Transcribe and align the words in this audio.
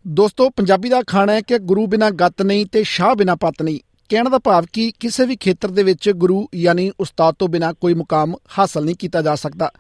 ਦੋਸਤੋ, 0.08 0.50
ਪੰਜਾਬੀ 0.50 0.90
ਦਾ 0.90 1.02
ਖਾਣਾ 1.08 1.34
ਹੈ 1.34 1.42
ਕਿ 1.42 1.58
ਗੁਰੂ 1.58 1.88
ਬਿਨਾ 1.88 2.10
ਗੱਤ 2.10 2.42
ਨਹੀਂ 2.42 2.66
ਤੇ 2.66 2.84
ਸ਼ਾਹ 2.84 3.16
ਬਿਨਾ 3.16 3.36
ਪਤ 3.36 3.62
ਨਹੀਂ। 3.62 3.80
ਕਹਿਣ 4.10 4.30
ਦਾ 4.30 4.38
ਭਾਵ 4.38 4.66
ਕਿ 4.74 4.94
ਕਿਸੇ 5.00 5.26
ਵੀ 5.26 5.36
ਖੇਤਰ 5.36 5.68
ਦੇ 5.68 5.84
ਵਿੱਚ 5.84 6.10
ਗੁਰੂ 6.10 6.48
ਯਾਨੀ 6.56 6.92
ਉਸਤਾਦ 7.00 7.36
ਤੋਂ 7.40 7.48
ਬਿਨਾ 7.48 7.74
ਕੋਈ 7.74 7.94
ਮੁਕਾਮ 7.94 8.36
ਹਾਸਲ 8.60 8.86
ਨਹੀਂ 8.86 8.96
ਕੀਤਾ 8.96 9.22
ਜਾ 9.22 9.36
ਸਕਦਾ। 9.36 9.72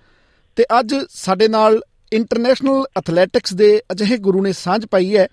ਤੇ 0.55 0.65
ਅੱਜ 0.79 0.95
ਸਾਡੇ 1.09 1.47
ਨਾਲ 1.47 1.81
ਇੰਟਰਨੈਸ਼ਨਲ 2.13 2.85
ਐਥਲੈਟਿਕਸ 2.97 3.53
ਦੇ 3.53 3.81
ਅਜਿਹੇ 3.91 4.17
ਗੁਰੂ 4.17 4.41
ਨੇ 4.41 4.53
ਸਾਂਝ 4.53 4.85
ਪਾਈ 4.85 5.17
ਹੈ 5.17 5.27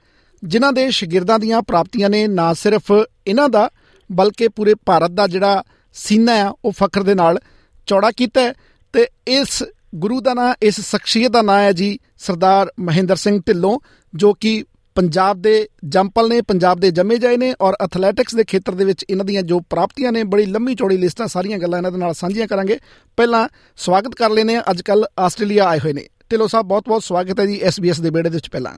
ਜਿਨ੍ਹਾਂ 0.45 0.73
ਦੇ 0.73 0.91
ਸ਼ਾਗਿਰਦਾਂ 0.91 1.39
ਦੀਆਂ 1.39 1.63
ਪ੍ਰਾਪਤੀਆਂ 1.63 2.11
ਨੇ 2.11 2.27
ਨਾ 2.27 2.55
ਸਿਰਫ 2.55 2.93
ਇਹਨਾਂ 3.27 3.49
ਦਾ, 3.49 3.71
ਬਲਕਿ 4.13 4.49
ਪੂਰੇ 4.49 4.75
ਭਾਰਤ 4.87 5.11
ਦਾ 5.11 5.27
ਜਿਹੜਾ 5.27 5.65
ਸੀਨਾ 5.93 6.37
ਹੈ 6.37 6.51
ਉਹ 6.65 6.73
ਫਖਰ 6.73 7.03
ਦੇ 7.03 7.15
ਨਾਲ 7.15 7.39
ਚੌੜਾ 7.87 8.11
ਕੀਤਾ 8.11 8.41
ਹੈ। 8.41 8.55
ਤੇ 8.93 9.09
ਇਸ 9.27 9.65
ਗੁਰੂ 9.95 10.21
ਦਾ 10.21 10.35
ਨਾਮ 10.35 10.55
ਇਸ 10.63 10.81
ਸ਼ਖਸੀਅਤ 10.81 11.33
ਦਾ 11.33 11.43
ਨਾਮ 11.43 11.59
ਹੈ 11.59 11.73
ਜੀ 11.73 11.99
ਸਰਦਾਰ 12.19 12.73
ਮਹਿੰਦਰ 12.81 13.17
ਸਿੰਘ 13.17 13.43
ਢਿੱਲੋਂ, 13.47 13.81
ਜੋ 14.15 14.35
ਕਿ 14.35 14.65
ਪੰਜਾਬ 14.95 15.43
ਦੇ 15.43 15.69
ਜੰਪਲ 15.85 16.29
ਨੇ, 16.29 16.41
ਪੰਜਾਬ 16.41 16.81
ਦੇ 16.81 16.91
ਜੰਮੇ 16.91 17.19
ਜਾਏ 17.19 17.37
ਨੇ 17.37 17.55
ਔਰ 17.61 17.75
ਐਥਲੈਟਿਕਸ 17.83 18.35
ਦੇ 18.35 18.45
ਖੇਤਰ 18.45 18.73
ਦੇ 18.73 18.85
ਵਿੱਚ 18.85 19.05
ਇਹਨਾਂ 19.11 19.25
ਦੀਆਂ 19.25 19.43
ਜੋ 19.43 19.61
ਪ੍ਰਾਪਤੀਆਂ 19.61 20.13
ਨੇ, 20.13 20.25
ਬੜੀ 20.25 20.47
ਲੰਮੀ 20.47 20.75
ਚੌੜੀ 20.75 20.97
ਲਿਸਟਾਂ 20.97 21.27
ਸਾਰੀਆਂ 21.27 21.59
ਗੱਲਾਂ 21.59 21.79
ਇਹਨਾਂ 21.79 21.93
ਦੇ 21.93 21.99
ਨਾਲ 21.99 22.15
ਸਾਂਝੀਆਂ 22.15 22.47
ਕਰਾਂਗੇ। 22.47 22.79
ਪਹਿਲਾਂ 23.17 23.49
ਸਵਾਗਤ 23.77 24.15
ਕਰ 24.15 24.31
ਲੈਨੇ 24.31 24.57
ਆ 24.57 24.63
ਅੱਜ 24.71 24.83
ਕੱਲ 24.83 25.05
ਆਸਟ੍ਰੇਲੀਆ 25.19 25.65
ਆਏ 25.65 25.79
ਹੋਏ 25.79 25.93
ਨੇ। 25.93 26.09
ਢਿੱਲੋਂ 26.31 26.49
ਸਾਹਿਬ 26.49 26.67
ਬਹੁਤ 26.67 26.85
ਬਹੁਤ 26.89 27.03
ਸਵਾਗਤ 27.03 27.41
ਹੈ 27.41 27.47
ਜੀ 27.47 27.61
SBS 27.69 28.03
ਦੇ 28.03 28.11
ਬੇੜੇ 28.11 28.31
ਦੇ 28.31 28.35
ਵਿੱਚ 28.35 28.51
ਪਹਿਲਾਂ। 28.51 28.73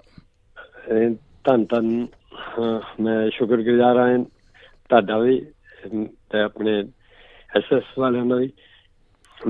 ਧੰਨ 1.44 1.64
ਧੰਨ 1.70 2.06
ਮੈਂ 3.00 3.18
ਸ਼ੁਕਰਗੁਜ਼ਾਰ 3.30 3.98
ਹਾਂ 3.98 4.18
ਤੁਹਾਡਾ 4.90 5.18
ਵੀ, 5.18 5.38
ਤੇ 6.30 6.40
ਆਪਣੇ 6.40 6.78
ਐਸਐਸ 7.50 7.98
ਵਾਲਿਆਂ 7.98 8.24
ਦਾ 8.26 8.36
ਵੀ, 8.36 8.46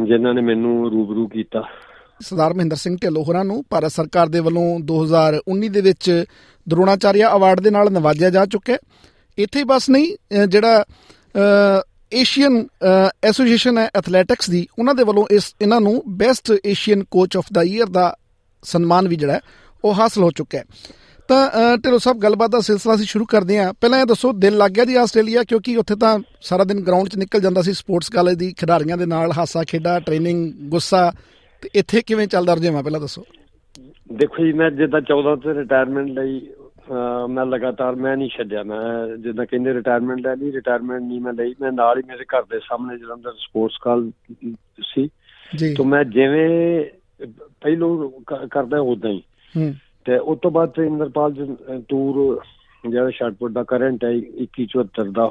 ਜਿਨ੍ਹਾਂ 0.06 0.34
ਨੇ 0.34 0.42
ਮੈਨੂੰ 0.42 0.90
ਰੂਬਰੂ 0.90 1.26
ਕੀਤਾ। 1.28 1.62
ਸਰਦਾਰ 2.20 2.54
ਮਹਿੰਦਰ 2.54 2.76
ਸਿੰਘ 2.76 2.96
ਢਿੱਲੋਂ 3.02 3.24
ਹੋਰਾਂ 3.24 3.44
ਨੂੰ 3.44 3.62
ਭਾਰਤ 3.70 3.92
ਸਰਕਾਰ 3.92 4.28
ਦੇ 4.28 4.40
ਵੱਲੋਂ 4.40 4.64
2019 4.88 5.68
ਦੇ 5.68 5.80
ਵਿੱਚ 5.80 6.24
ਦਰੋਣਾਚਾਰੀਆ 6.66 7.30
ਅਵਾਰਡ 7.36 7.60
ਦੇ 7.60 7.70
ਨਾਲ 7.70 7.90
ਨਵਾਜਿਆ 7.92 8.30
ਜਾ 8.30 8.44
ਚੁੱਕਾ 8.46 8.72
ਹੈ। 8.72 8.78
ਇੱਥੇ 9.38 9.64
ਬਸ 9.64 9.88
ਨਹੀਂ 9.90 10.46
ਜਿਹੜਾ 10.48 10.84
ਏਸ਼ੀਅਨ 12.12 12.66
ਐਸੋਸੀਏਸ਼ਨ 13.24 13.78
ਹੈ 13.78 13.88
ਐਥਲੈਟਿਕਸ 13.96 14.50
ਦੀ, 14.50 14.66
ਉਹਨਾਂ 14.78 14.94
ਦੇ 14.94 15.04
ਵੱਲੋਂ 15.04 15.26
ਇਸ, 15.30 15.54
ਇਹਨਾਂ 15.60 15.80
ਨੂੰ 15.80 16.02
best 16.18 16.52
Asian 16.64 17.04
coach 17.10 17.36
of 17.36 17.52
the 17.52 17.62
year 17.64 17.88
ਦਾ 17.88 18.14
ਸਨਮਾਨ 18.62 19.08
ਵੀ 19.08 19.16
ਜਿਹੜਾ 19.16 19.40
ਉਹ 19.84 19.94
ਹਾਸਲ 19.94 20.22
ਹੋ 20.22 20.30
ਚੁੱਕਾ 20.30 20.58
ਹੈ। 20.58 20.64
ਤਾਂ 21.30 21.50
ਢਿੱਲੋਂ 21.76 21.98
ਸਾਹਿਬ 21.98 22.18
ਗੱਲਬਾਤ 22.18 22.50
ਦਾ 22.50 22.60
ਸਿਲਸਿਲਾ 22.60 22.94
ਅਸੀਂ 22.94 23.06
ਸ਼ੁਰੂ 23.06 23.24
ਕਰਦੇ 23.24 23.58
ਹਾਂ। 23.58 23.72
ਪਹਿਲਾਂ 23.80 23.98
ਇਹ 24.00 24.06
ਦੱਸੋ 24.06 24.32
ਦਿਲ 24.32 24.56
ਲੱਗ 24.56 24.70
ਗਿਆ 24.70 24.84
ਜੀ 24.84 24.94
ਆਸਟ੍ਰੇਲੀਆ 24.96 25.42
ਕਿਉਂਕਿ 25.42 25.76
ਉੱਥੇ 25.76 25.96
ਤਾਂ 25.96 26.18
ਸਾਰਾ 26.40 26.64
ਦਿਨ 26.64 26.80
ਗਰਾਊਂਡ 26.80 27.08
'ਚ 27.08 27.16
ਨਿਕਲ 27.16 27.40
ਜਾਂਦਾ 27.40 27.62
ਸੀ 27.62 27.72
ਸਪੋਰਟਸ 27.72 28.08
ਕਾਲਜ 28.08 28.38
ਦੀ 28.38 28.54
ਖਿਡਾਰੀਆਂ 28.58 28.96
ਦੇ 28.96 29.06
ਨਾਲ 29.06 29.32
ਹਾਸਾ 29.38 29.62
ਖੇਡਾ 29.64 30.00
ਟ੍ਰੇਨਿੰਗ 30.00 30.52
ਗੁੱਸਾ। 30.70 31.12
ਤੇ 31.62 31.68
ਇੱਥੇ 31.74 32.02
ਕਿਵੇਂ 32.06 32.26
ਚੱਲਦਾ 32.26 32.54
ਰਜੇਵਾ 32.54 32.82
ਪਹਿਲਾਂ 32.82 33.00
ਦੱਸੋ। 33.00 33.24
ਦੇਖੋ 34.12 34.44
ਜੀ 34.44 34.52
ਮੈਂ 34.52 34.70
ਜਿੱਦਾਂ 34.70 35.00
14 35.00 35.36
ਤੋਂ 35.36 35.54
ਰਿਟਾਇਰਮੈਂਟ 35.54 36.08
ਲਈ 36.18 36.48
ਮੈਂ 37.28 37.46
ਲਗਾਤਾਰ 37.46 37.94
ਮੈਂ 37.94 38.16
ਨਹੀਂ 38.16 38.28
ਛੱਡਿਆ। 38.28 38.62
ਮੈਂ 38.62 39.16
ਜਿੱਦਾਂ 39.16 39.46
ਕਹਿੰਦੇ 39.46 39.74
ਰਿਟਾਇਰਮੈਂਟ 39.74 40.20
ਲੈ 40.20 40.36
ਲਈ 40.36 40.52
ਰਿਟਾਇਰਮੈਂਟ 40.52 41.02
ਨਹੀਂ 41.02 41.20
ਮੈਂ 41.20 41.32
ਲਈ। 41.32 41.54
ਮੈਂ 41.60 41.72
ਨਾਲ 41.72 41.98
ਹੀ 41.98 42.02
ਮੇਰੇ 42.06 42.24
ਘਰ 42.24 42.42
ਦੇ 42.42 42.58
ਸਾਹਮਣੇ 42.58 42.98
ਜਲੰਧਰ 42.98 43.32
ਸਪੋਰਟਸ 43.32 43.76
ਕਾਲ 43.80 44.10
ਸੀ। 44.82 45.08
ਜੀ। 45.56 45.74
ਤੋਂ 45.74 45.84
ਮੈਂ 45.84 46.04
ਜਿਵੇਂ 46.04 46.84
ਪਹਿਲੋਂ 47.60 48.10
ਕਰਦਾ 48.50 48.80
ਉਦਾਂ 48.80 49.10
ਹੀ। 49.10 49.22
ਹੂੰ। 49.56 49.74
ਤੇ 50.10 50.18
ਉਸ 50.18 50.38
ਤੋਂ 50.42 50.50
ਬਾਅਦ 50.50 50.68
ਤੇ 50.68 50.86
ਇੰਦਰਪਾਲ 50.86 51.56
ਟੂਰ 51.88 52.40
ਜਿਹੜਾ 52.90 53.10
ਸ਼ਾਟਪੁੱਟ 53.10 53.52
ਦਾ 53.52 53.62
ਕਰੰਟ 53.62 54.04
ਹੈ 54.04 54.10
2174 54.42 55.10
ਦਾ 55.12 55.26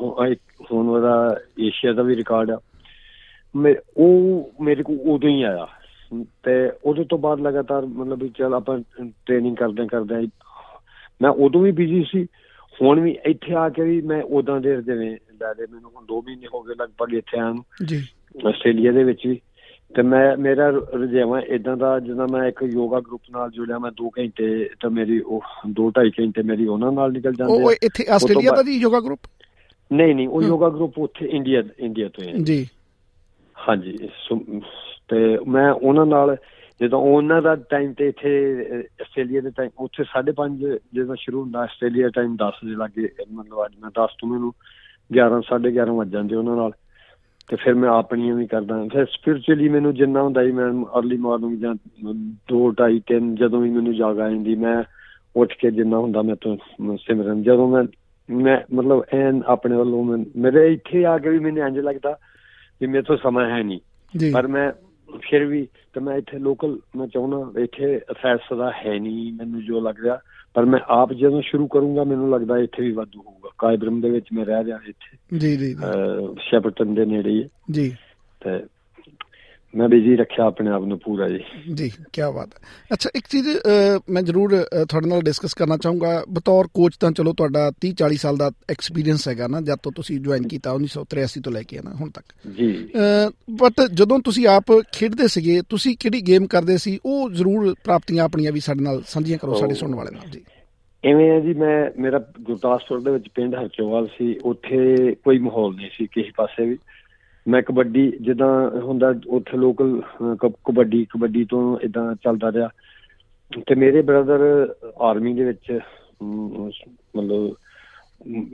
ਹੁਣ 0.71 0.89
ਉਹਦਾ 0.89 1.39
ਏਸ਼ੀਆ 1.59 1.93
ਦਾ 1.93 2.03
ਵੀ 2.03 2.15
ਰਿਕਾਰਡ 2.15 2.51
ਆ। 2.51 2.59
ਮੈਂ 3.55 3.75
ਉਹ 3.97 4.51
ਮੇਰੇ 4.61 4.83
ਕੋਲ 4.83 4.99
ਉਦੋਂ 5.05 5.29
ਹੀ 5.29 5.41
ਆਇਆ। 5.43 5.67
ਤੇ 6.43 6.71
ਉਹਦੇ 6.83 7.03
ਤੋਂ 7.03 7.17
ਬਾਅਦ 7.17 7.39
ਲਗਾਤਾਰ 7.39 7.85
ਮਤਲਬ 7.85 8.23
ਵੀ 8.23 8.29
ਚਲ 8.29 8.53
ਆਪਾਂ 8.53 8.79
ਟ੍ਰੇਨਿੰਗ 9.25 9.55
ਕਰਦੇ 9.55 9.87
ਕਰਦੇ 9.87 10.27
ਮੈਂ 11.21 11.29
ਉਦੋਂ 11.29 11.61
ਵੀ 11.61 11.71
ਬਿਜ਼ੀ 11.71 12.03
ਸੀ। 12.11 12.23
ਹੁਣ 12.81 12.99
ਵੀ 12.99 13.17
ਇੱਥੇ 13.25 13.53
ਆ 13.53 13.69
ਕੇ 13.69 13.81
ਵੀ 13.81 14.01
ਮੈਂ 14.01 14.23
ਉਦਾਂ 14.23 14.61
ਦੇ 14.61 14.81
ਜਿਵੇਂ 14.81 15.17
ਲੈ 15.41 15.53
ਦੇ 15.53 15.65
ਮੈਨੂੰ 15.71 15.91
ਹੁਣ 15.95 16.03
2 16.03 16.21
ਮਹੀਨੇ 16.21 16.47
ਹੋ 16.53 16.61
ਗਏ 16.61 16.73
ਲਗਭਗ 16.81 17.13
ਇੱਥੇ 17.13 17.39
ਆਉਣ 17.39 17.61
ਜੀ। 17.85 18.03
ਆਸਟ੍ਰੇਲੀਆ 18.47 18.91
ਦੇ 18.91 19.03
ਵਿੱਚ 19.03 19.27
ਵੀ। 19.27 19.41
ਤੇ 19.95 20.01
ਮੈਂ 20.01 20.37
ਮੇਰਾ 20.37 20.69
ਰੁਝੇਵਾਂ 20.69 21.41
ਇਦਾਂ 21.41 21.75
ਦਾ 21.77 21.99
ਜਿੱਦਾਂ 21.99 22.27
ਮੈਂ 22.27 22.47
ਇੱਕ 22.47 22.61
ਯੋਗਾ 22.63 22.99
ਗਰੁੱਪ 22.99 23.21
ਨਾਲ 23.31 23.49
ਜੁੜਿਆ 23.51 23.77
ਮੈਂ 23.79 23.91
2 24.01 24.09
ਘੰਟੇ 24.19 24.47
ਤਾਂ 24.81 24.89
ਮੇਰੀ 24.89 25.19
ਉਹ 25.19 25.41
2.5 25.79 26.09
ਘੰਟੇ 26.19 26.41
ਮੇਰੀ 26.41 26.67
ਉਹਨਾਂ 26.67 26.91
ਨਾਲ 26.91 27.11
ਨਿਕਲ 27.11 27.33
ਜਾਂਦੇ 27.33 27.63
ਉਹ 27.63 27.71
ਇੱਥੇ 27.71 28.05
ਆਸਟ੍ਰੇਲੀਆ 28.09 28.51
ਦਾ 28.55 28.63
ਜੀ 28.63 28.77
ਯੋਗਾ 28.81 28.99
ਗਰੁੱਪ 28.99 29.27
ਨਹੀਂ 29.91 30.15
ਨਹੀਂ 30.15 30.27
ਉਹ 30.27 30.43
ਯੋਗਾ 30.43 30.69
ਗਰੁੱਪ 30.69 30.99
ਉੱਥੇ 30.99 31.25
ਇੰਡੀਆ 31.27 31.63
ਇੰਡੀਆ 31.79 32.09
ਤੋਂ 32.09 32.23
ਹੈ 32.27 32.33
ਜੀ। 32.43 32.65
ਹਾਂਜੀ 33.55 33.97
ਤੇ 35.09 35.37
ਮੈਂ 35.47 35.71
ਉਹਨਾਂ 35.71 36.05
ਨਾਲ 36.05 36.35
ਜਦੋਂ 36.81 36.99
ਉਹਨਾਂ 37.01 37.41
ਦਾ 37.41 37.55
ਟਾਈਮ 37.69 37.93
ਤੇ 37.93 38.07
ਇੱਥੇ 38.07 38.33
ਆਸਟ੍ਰੇਲੀਆ 39.01 39.41
ਦੇ 39.41 39.49
ਟਾਈਮ 39.57 39.69
ਉੱਥੇ 39.77 40.03
5:30 40.11 40.77
ਜਦੋਂ 40.93 41.15
ਸ਼ੁਰੂ 41.15 41.41
ਹੁੰਦਾ 41.41 41.59
ਆਸਟ੍ਰੇਲੀਆ 41.59 42.09
ਟਾਈਮ 42.09 42.35
10 42.43 42.59
ਦੇ 42.65 42.75
ਲੱਗੇ 42.75 43.09
ਮਤਲਬ 43.31 43.65
ਅੱਜ 43.65 43.73
ਮੈਂ 43.81 43.91
10 43.99 44.15
ਤੋਂ 44.19 44.29
ਮੈਨੂੰ 44.29 44.53
11 45.11 45.41
11:30 45.49 45.95
ਵੱਜ 45.95 46.11
ਜਾਂਦੇ 46.11 46.35
ਉਹਨਾਂ 46.35 46.55
ਨਾਲ। 46.55 46.71
ਤੇ 47.49 47.55
ਫਿਰ 47.55 47.73
ਮੈਂ 47.73 47.89
ਆਪਣੀਆਂ 47.89 48.35
ਵੀ 48.35 48.47
ਕਰਦਾ। 48.47 48.87
ਫਿਰ 48.93 49.05
ਸਪਿਰਚੁਅਲੀ 49.05 49.69
ਮੈਨੂੰ 49.69 49.93
ਜਿੰਨਾ 49.93 50.21
ਹੁੰਦਾ 50.21 50.41
ਹੀ 50.41 50.51
ਮੈਂ 50.51 50.67
अर्ਲੀ 50.93 51.17
ਮਾਰਨਿੰਗ 51.17 51.57
ਜਾਂ 51.59 51.75
2 52.53 52.59
2:30 52.71 52.99
3 53.11 53.35
ਜਦੋਂ 53.35 53.61
ਵੀ 53.61 53.69
ਮੈਨੂੰ 53.69 53.95
ਜਾਗ 53.95 54.19
ਆ 54.19 54.29
ਜਾਂਦੀ 54.29 54.55
ਮੈਂ 54.55 54.83
ਉੱਠ 55.35 55.53
ਕੇ 55.53 55.71
ਜਿੰਨਾ 55.71 55.97
ਹੁੰਦਾ 55.97 56.21
ਮੈਂ 56.21 56.35
ਤੋਂ 56.35 56.57
ਸਿਮਰਨ। 56.97 57.43
ਜਦੋਂ 57.43 57.67
ਮੈਂ 57.69 57.83
ਮੈਂ 58.29 58.57
ਮਤਲਬ 58.75 59.03
ਐਨ 59.13 59.41
ਆਪਣੇ 59.45 59.75
ਵੱਲੋਂ 59.75 60.03
ਮੇਰੇ 60.37 60.73
ਇੱਥੇ 60.73 61.05
ਆ 61.05 61.17
ਕੇ 61.17 61.29
ਵੀ 61.29 61.39
ਮੈਨੂੰ 61.39 61.67
ਇੰਜ 61.67 61.79
ਲੱਗਦਾ 61.79 62.11
ਕਿ 62.79 62.87
ਮੇਰੇ 62.87 63.03
ਤੋਂ 63.03 63.17
ਸਮਾਂ 63.17 63.49
ਹੈ 63.49 63.63
ਨਹੀਂ। 63.63 63.79
ਪਰ 64.33 64.47
ਮੈਂ 64.47 64.71
ਫਿਰ 65.21 65.45
ਵੀ 65.45 65.67
ਤੇ 65.93 65.99
ਮੈਂ 65.99 66.17
ਇੱਥੇ 66.17 66.37
ਲੋਕਲ 66.37 66.77
ਮੈਂ 66.95 67.07
ਚਾਹੁੰਦਾ 67.07 67.61
ਇੱਥੇ 67.61 68.01
ਅਫੈਸ 68.11 68.53
ਦਾ 68.57 68.71
ਹੈ 68.85 68.99
ਨਹੀਂ 68.99 69.33
ਮੈਨੂੰ 69.33 69.61
ਜੋ 69.61 69.79
ਲੱਗ 69.79 70.03
ਰਿਹਾ 70.03 70.19
ਪਰ 70.53 70.65
ਮੈਂ 70.65 70.79
ਆਪ 70.87 71.13
ਜਦੋਂ 71.13 71.41
ਸ਼ੁਰੂ 71.41 71.67
ਕਰੂੰਗਾ 71.67 72.03
ਮੈਨੂੰ 72.03 72.31
ਲੱਗਦਾ 72.31 72.57
ਇੱਥੇ 72.57 72.83
ਵੀ 72.83 72.91
ਵਾਧੂ 72.91 73.21
ਹੋਊਗਾ। 73.21 73.49
ਕਾਇਬਰਮ 73.57 74.01
ਦੇ 74.01 74.09
ਵਿੱਚ 74.09 74.25
ਮੈਂ 74.33 74.45
ਰਹਿ 74.45 74.63
ਰਿਹਾ 74.63 74.79
ਇੱਥੇ। 74.87 75.37
ਜੀ 75.37 75.57
ਜੀ 75.57 75.75
ਸ਼ੈਪਟਨ 76.39 76.95
ਦੇ 76.95 77.05
ਨੇੜੇ 77.05 77.29
ਹੀ। 77.29 77.49
ਜੀ। 77.71 77.97
ਤੇ 78.39 78.63
ਮੈਂ 79.75 79.87
ਬਿਜ਼ੀ 79.89 80.15
ਰੱਖਿਆ 80.15 80.45
ਆਪਣੇ 80.45 80.69
ਆਪ 80.71 80.83
ਨੂੰ 80.83 80.97
ਪੂਰਾ 80.99 81.27
ਜੀ। 81.29 81.39
ਜੀ 81.73 81.89
ਕੀ 82.13 82.21
ਬਾਤ 82.35 82.53
ਹੈ। 82.53 82.59
ਅੱਛਾ 82.93 83.09
ਇੱਕ 83.15 83.27
ਚੀਜ਼ 83.29 83.47
ਮੈਂ 84.09 84.21
ਜ਼ਰੂਰ 84.21 84.55
ਤੁਹਾਡੇ 84.89 85.09
ਨਾਲ 85.09 85.21
ਡਿਸਕਸ 85.21 85.53
ਕਰਨਾ 85.53 85.77
ਚਾਹੂੰਗਾ। 85.77 86.23
ਬਤੌਰ 86.29 86.67
ਕੋਚ 86.73 86.97
ਤਾਂ 86.97 87.11
ਚਲੋ 87.11 87.33
ਤੁਹਾਡਾ 87.33 87.71
30 87.81 87.91
40 87.93 88.17
ਸਾਲ 88.17 88.37
ਦਾ 88.37 88.49
ਐਕਸਪੀਰੀਅੰਸ 88.69 89.27
ਹੈਗਾ 89.27 89.47
ਨਾ 89.47 89.61
ਜਦ 89.61 89.77
ਤੋਂ 89.83 89.91
ਤੁਸੀਂ 89.95 90.19
ਜੁਆਇਨ 90.19 90.47
ਕੀਤਾ 90.47 90.73
1983 90.73 91.41
ਤੋਂ 91.43 91.51
ਲੈ 91.51 91.61
ਕੇ 91.63 91.79
ਨਾ 91.83 91.93
ਹੁਣ 91.95 92.09
ਤੱਕ। 92.09 92.33
ਜੀ। 92.57 92.69
ਬਟ 93.61 93.81
ਜਦੋਂ 93.93 94.19
ਤੁਸੀਂ 94.19 94.47
ਆਪ 94.47 94.71
ਖੇਡਦੇ 94.93 95.27
ਸੀਗੇ 95.27 95.61
ਤੁਸੀਂ 95.69 95.95
ਕਿਹੜੀ 95.99 96.21
ਗੇਮ 96.27 96.47
ਕਰਦੇ 96.47 96.77
ਸੀ? 96.77 96.99
ਉਹ 97.05 97.29
ਜ਼ਰੂਰ 97.31 97.73
ਪ੍ਰਾਪਤੀਆਂ 97.83 98.23
ਆਪਣੀਆਂ 98.23 98.51
ਵੀ 98.51 98.59
ਸਾਡੇ 98.59 98.83
ਨਾਲ 98.83 99.01
ਸਾਂਝੀਆਂ 99.07 99.37
ਕਰੋ 99.37 99.53
ਸਾਡੇ 99.53 99.73
ਸੁਣਨ 99.73 99.95
ਵਾਲੇ 99.95 100.11
ਨਾਲ 100.11 100.29
ਜੀ। 100.29 100.41
ਐਵੇਂ 101.03 101.29
ਹੈ 101.31 101.39
ਜੀ 101.39 101.53
ਮੈਂ 101.53 102.01
ਮੇਰਾ 102.01 102.19
ਗੁਰਦਾਸਪੁਰ 102.41 103.01
ਦੇ 103.01 103.11
ਵਿੱਚ 103.11 103.27
ਪਿੰਡ 103.35 103.55
ਹਰਚੋਵਾਲ 103.55 104.07
ਸੀ 104.07 104.35
ਉੱਥੇ 104.43 105.13
ਕੋਈ 105.15 105.37
ਮਾਹੌਲ 105.39 105.75
ਨਹੀਂ 105.75 105.89
ਸੀ 105.97 106.07
ਕਿਸੇ 106.07 106.31
ਪਾਸੇ 106.37 106.65
ਵੀ। 106.65 106.77
ਮੈਂ 107.49 107.61
ਕਬੱਡੀ 107.61 108.11
ਜਿੱਦਾਂ 108.21 108.81
ਹੁੰਦਾ 108.81 109.13
ਉੱਥੇ 109.27 109.57
ਲੋਕਲ 109.57 110.01
ਕਬੱਡੀ 110.39 111.05
ਕਬੱਡੀ 111.09 111.45
ਤੋਂ 111.45 111.79
ਇਦਾਂ 111.79 112.15
ਚੱਲਦਾ 112.15 112.51
ਰਿਹਾ। 112.51 112.69
ਤੇ 113.67 113.75
ਮੇਰੇ 113.75 114.01
ਬ੍ਰਦਰ 114.01 114.41
ਆਰਮੀ 115.01 115.33
ਦੇ 115.33 115.43
ਵਿੱਚ 115.43 115.79
ਮਤਲਬ 116.23 117.55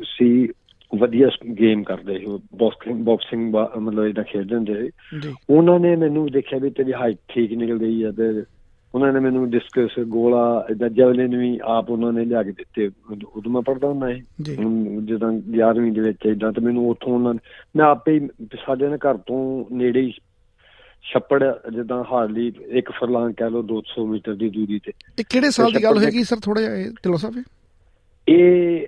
ਸੀ 0.03 0.47
ਵਧੀਆ 0.91 1.29
ਗੇਮ 1.59 1.83
ਕਰਦੇ 1.83 2.17
ਸੀ। 2.19 2.25
ਬਾਕਸਿੰਗ 2.56 3.06
ਬਾਕਸਿੰਗ 3.06 3.56
ਮਤਲਬ 3.78 4.06
ਇਹਦਾ 4.06 4.23
ਖੇਡਦੇ 4.23 4.56
ਹੁੰਦੇ 4.56 4.73
ਸੀ। 4.81 4.91
ਉਹਨਾਂ 5.50 5.79
ਨੇ 5.79 5.95
ਮੈਨੂੰ 5.95 6.27
ਦੇਖਿਆ 6.31 6.59
ਵੀ 6.59 6.69
ਤੇਰੀ 6.69 6.94
ਹਾਈਟ 6.94 7.17
ਠੀਕ 7.27 7.53
ਨਿਕਲ 7.53 7.77
ਗਈ 7.77 8.03
ਆ 8.03 8.12
ਤੇ 8.12 8.44
ਉਹਨਾਂ 8.95 9.13
ਨੇ 9.13 9.19
ਮੈਨੂੰ 9.19 9.50
ਡਿਸਕਸ 9.50 10.00
ਗੋਲਾ 10.00 10.65
ਇਦਾਂ 10.71 10.89
ਜਵਲਿਨ 10.89 11.38
ਵੀ 11.38 11.59
ਆਪ 11.63 11.89
ਉਹਨਾਂ 11.89 12.13
ਨੇ 12.13 12.25
ਲਿਆ 12.25 12.44
ਕੇ 12.44 12.51
ਦਿੱਤੇ। 12.51 12.89
ਉਦੋਂ 13.36 13.51
ਮੈਂ 13.51 13.62
ਪੜਦਾ 13.62 13.88
ਹੁੰਦਾ 13.88 14.13
ਸੀ। 14.13 14.21
ਜਦੋਂ 15.06 15.31
11ਵੀਂ 15.33 15.92
ਦੇ 15.92 16.01
ਵਿੱਚ 16.01 16.25
ਇਦਾਂ 16.25 16.51
ਤੇ 16.51 16.62
ਮੈਨੂੰ 16.62 16.89
ਉੱਥੋਂ 16.89 17.13
ਉਹਨਾਂ 17.13 17.33
ਮੈਂ 17.75 17.86
ਆਪੇ 17.86 18.19
ਸਾਡੇ 18.65 18.88
ਨੇ 18.88 18.97
ਘਰ 18.97 19.18
ਤੋਂ 19.18 19.65
ਨੇੜੇ 19.75 20.01
ਹੀ 20.01 20.13
ਛੱਪੜ 21.13 21.44
ਜਿੱਦਾਂ 21.75 22.03
ਹਾਰਲੀ 22.12 22.53
ਇੱਕ 22.68 22.92
ਫਰਲਾਂਗ 22.92 23.33
ਕਹਿ 23.33 23.50
ਲਓ 23.50 23.63
200 23.71 24.06
ਮੀਟਰ 24.07 24.36
ਦੀ 24.36 24.50
ਦੂਰੀ 24.50 24.80
ਤੇ। 24.80 24.92
ਇਹ 25.19 25.25
ਕਿਹੜੇ 25.30 25.50
ਸਾਲ 25.50 25.71
ਦੀ 25.71 25.83
ਗੱਲ 25.83 25.97
ਹੋਏਗੀ 25.97 26.24
ਸਰ 26.24 26.38
ਥੋੜਾ 26.44 26.62
ਜਿਹਾ 26.62 26.75
ਢਿੱਲੋਂ 26.75 27.18
ਸਾਹਿਬ 27.18 27.44
ਇਹ 28.27 28.88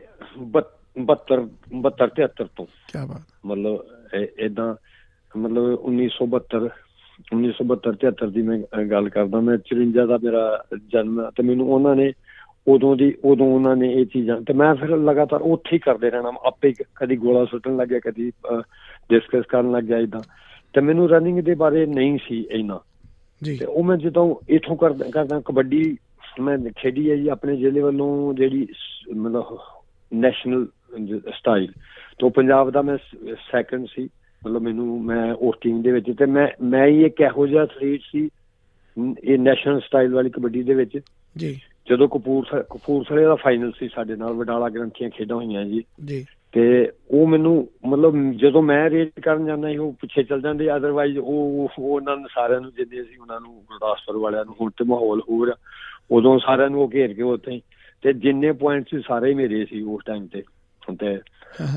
72 1.02 1.44
72 1.78 2.12
73 2.18 2.48
ਤੋਂ। 2.58 2.66
ਕੀ 2.66 3.06
ਬਾਤ। 3.08 3.46
ਮਤਲਬ 3.46 3.76
ਇਦਾਂ 4.40 4.76
ਮਤਲਬ 5.38 5.66
1972 5.86 6.68
1972 7.36 8.08
73 8.08 8.32
ਦੀ 8.32 8.42
ਮੈਂ 8.42 8.84
ਗੱਲ 8.86 9.10
ਕਰਦਾ 9.10 9.40
ਮੈਂ 9.40 9.58
54 9.76 10.08
ਦਾ 10.08 10.18
ਮੇਰਾ 10.24 10.66
ਜਨਮ 10.94 11.30
ਤੇ 11.30 11.44
ਮੈਨੂੰ 11.44 11.74
ਉਹਨਾਂ 11.74 11.96
ਨੇ 11.96 12.14
ਉਦੋਂ 12.68 12.96
ਦੀ 12.96 13.14
ਉਦੋਂ 13.24 13.48
ਉਹਨਾਂ 13.48 13.76
ਨੇ 13.76 13.92
ਇਹ 13.92 14.06
ਚੀਜ਼ਾਂ 14.06 14.42
ਤੇ 14.42 14.54
ਮੈਂ 14.54 14.76
ਫਿਰ 14.76 14.90
ਲਗਾਤਾਰ 14.90 15.42
ਉੱਥੇ 15.42 15.70
ਹੀ 15.74 15.80
ਕਰਦੇ 15.80 16.10
ਰਹਿਣਾ 16.10 16.32
ਆਪੇ 16.46 16.74
ਕਦੀ 16.96 17.16
ਗੋਲਾ 17.16 17.46
ਸੁੱਟਣ 17.46 17.78
ਲੱਗਿਆ 17.78 18.00
ਕਦੀ 18.00 18.32
ਡਿਸਕਸ 19.10 19.46
ਕਰਨ 19.46 19.72
ਲੱਗ 19.72 19.84
ਗਿਆ 19.84 19.98
ਇਦਾਂ 19.98 20.20
ਤੇ 20.74 20.82
ਮੈਨੂੰ 20.82 21.10
ਰਨਿੰਗ 21.10 21.40
ਦੇ 21.40 21.56
ਬਾਰੇ 21.56 21.86
ਨਹੀਂ 21.86 22.18
ਸੀ 22.28 22.48
ਇੰਨਾ। 22.52 22.80
ਜੀ। 23.44 23.58
ਤੇ 23.58 23.66
ਉਹ 23.66 23.84
ਮੈਂ 23.84 23.98
ਜਦੋਂ 23.98 24.36
ਇਥੋਂ 24.50 24.76
ਕਰਦਾ 24.76 25.06
ਕਰਦਾ 25.12 25.42
ਕਬੱਡੀ 25.46 25.98
ਮੈਂ 26.40 26.58
ਖੇਡੀ 26.78 27.12
ਹੈ 27.12 27.16
ਜੀ 27.16 27.28
ਆਪਣੇ 27.28 27.56
ਜ਼ਿਲ੍ਹੇ 27.58 27.82
ਵੱਲੋਂ 27.82 28.34
ਜਿਹੜੀ 28.34 28.68
ਮਤਲਬ 29.16 29.58
ਨੈਸ਼ਨਲ 30.14 30.68
ਸਟਾਈਲ 31.30 31.68
ਤੋਂ 32.20 32.30
ਪੰਜਾਬ 32.30 32.72
ਦਾ 32.72 32.82
ਮੈਂ 32.82 32.98
ਸੈਕੰਡ 33.52 33.88
ਸੀ। 33.96 34.10
ਮਤਲਬ 34.48 34.62
ਮੈਨੂੰ 34.62 35.04
ਮੈਂ 35.04 35.34
ਉਸ 35.34 35.56
ਟੀਮ 35.62 35.82
ਦੇ 35.82 35.92
ਵਿੱਚ 35.92 36.12
ਤੇ 36.12 36.26
ਮੈਂ 36.26 36.48
ਮੈਂ 36.62 36.88
ਹੀ 36.88 37.06
ਇੱਕ 37.06 37.22
ਇਹੋ 37.22 37.48
ਜਿਹਾ 37.48 37.64
ਐਥਲੀਟ 37.64 38.02
ਸੀ 38.12 38.30
ਇਹ 39.24 39.40
ਨੈਸ਼ਨਲ 39.40 39.80
ਸਟਾਈਲ 39.80 40.14
ਵਾਲੀ 40.14 40.30
ਕਬੱਡੀ 40.30 40.64
ਦੇ 40.64 40.74
ਵਿੱਚ 40.74 41.00
ਜੀ 41.38 41.62
ਜਦੋਂ 41.90 42.08
ਕਪੂਰ 42.08 42.64
ਕਪੂਰਥਲੇ 42.64 43.24
ਦਾ 43.24 43.36
ਫਾਈਨਲ 43.36 43.72
ਸੀ 43.72 43.88
ਸਾਡੇ 43.88 44.16
ਨਾਲ 44.16 44.34
ਵਡਾਲਾ 44.34 44.70
ਗ੍ਰੰਥੀਆਂ 44.70 45.10
ਖੇਡਾਂ 45.10 45.38
ਹੋਈਆਂ 45.38 45.66
ਜੀ 45.66 45.84
ਜੀ 46.06 46.26
ਤੇ 46.52 46.92
ਉਹ 47.12 47.28
ਮੈਨੂੰ 47.28 47.68
ਮਤਲਬ 47.86 48.32
ਜਦੋਂ 48.32 48.62
ਮੈਂ 48.62 48.90
ਰੇਡ 48.90 49.20
ਕਰਨ 49.22 49.46
ਜਾਂਦਾ 49.46 49.70
ਸੀ 49.70 49.78
ਉਹ 49.78 49.94
ਪਿੱਛੇ 49.94 50.24
ਚੱਲ 50.24 50.42
ਜਾਂਦੇ 50.42 50.76
ਅਦਰਵਾਈਜ਼ 50.76 51.18
ਉਹ 51.18 51.68
ਉਹ 51.68 51.70
ਉਹਨਾਂ 51.80 52.18
ਨੂੰ 52.18 52.30
ਸਾਰਿਆਂ 52.36 52.62
ਨੂੰ 52.62 52.72
ਜਿੰਦੇ 52.78 53.04
ਸੀ 53.04 53.18
ਉਹਨਾਂ 53.18 53.42
ਨੂੰ 53.42 53.54
ਗੁਰਦਾਸਪੁਰ 53.54 54.18
ਵਾਲਿਆਂ 54.18 54.46
ਨੂੰ 54.46 54.56
ਹੁਣ 54.62 54.70
ਤੇ 54.70 54.84
ਮਾਹੌਲ 54.84 55.22
ਹੋਰ। 55.30 55.56
ਉਦੋਂ 56.12 56.40
ਸਾਰਿਆਂ 56.40 56.70
ਨੂੰ 56.70 56.82
ਉਹ 56.82 56.92
ਘੇਰ 56.94 57.14
ਕੇ 57.14 57.22
ਉੱਥੇ 57.22 57.62
ਤੇ 58.02 58.14
ਜਿੰਨੇ 58.14 58.52
ਪੁਆਇੰਟ 58.52 58.86
ਸੀ 58.86 59.02
ਸਾਰੇ 59.08 59.34
ਮੇਰੇ 59.34 59.66
ਸੀ 59.66 59.82
ਉਸ 59.82 60.04
ਟਾਈਮ 60.06 60.28
ਤੇ 60.28 60.44
ਤੇ। 61.00 61.18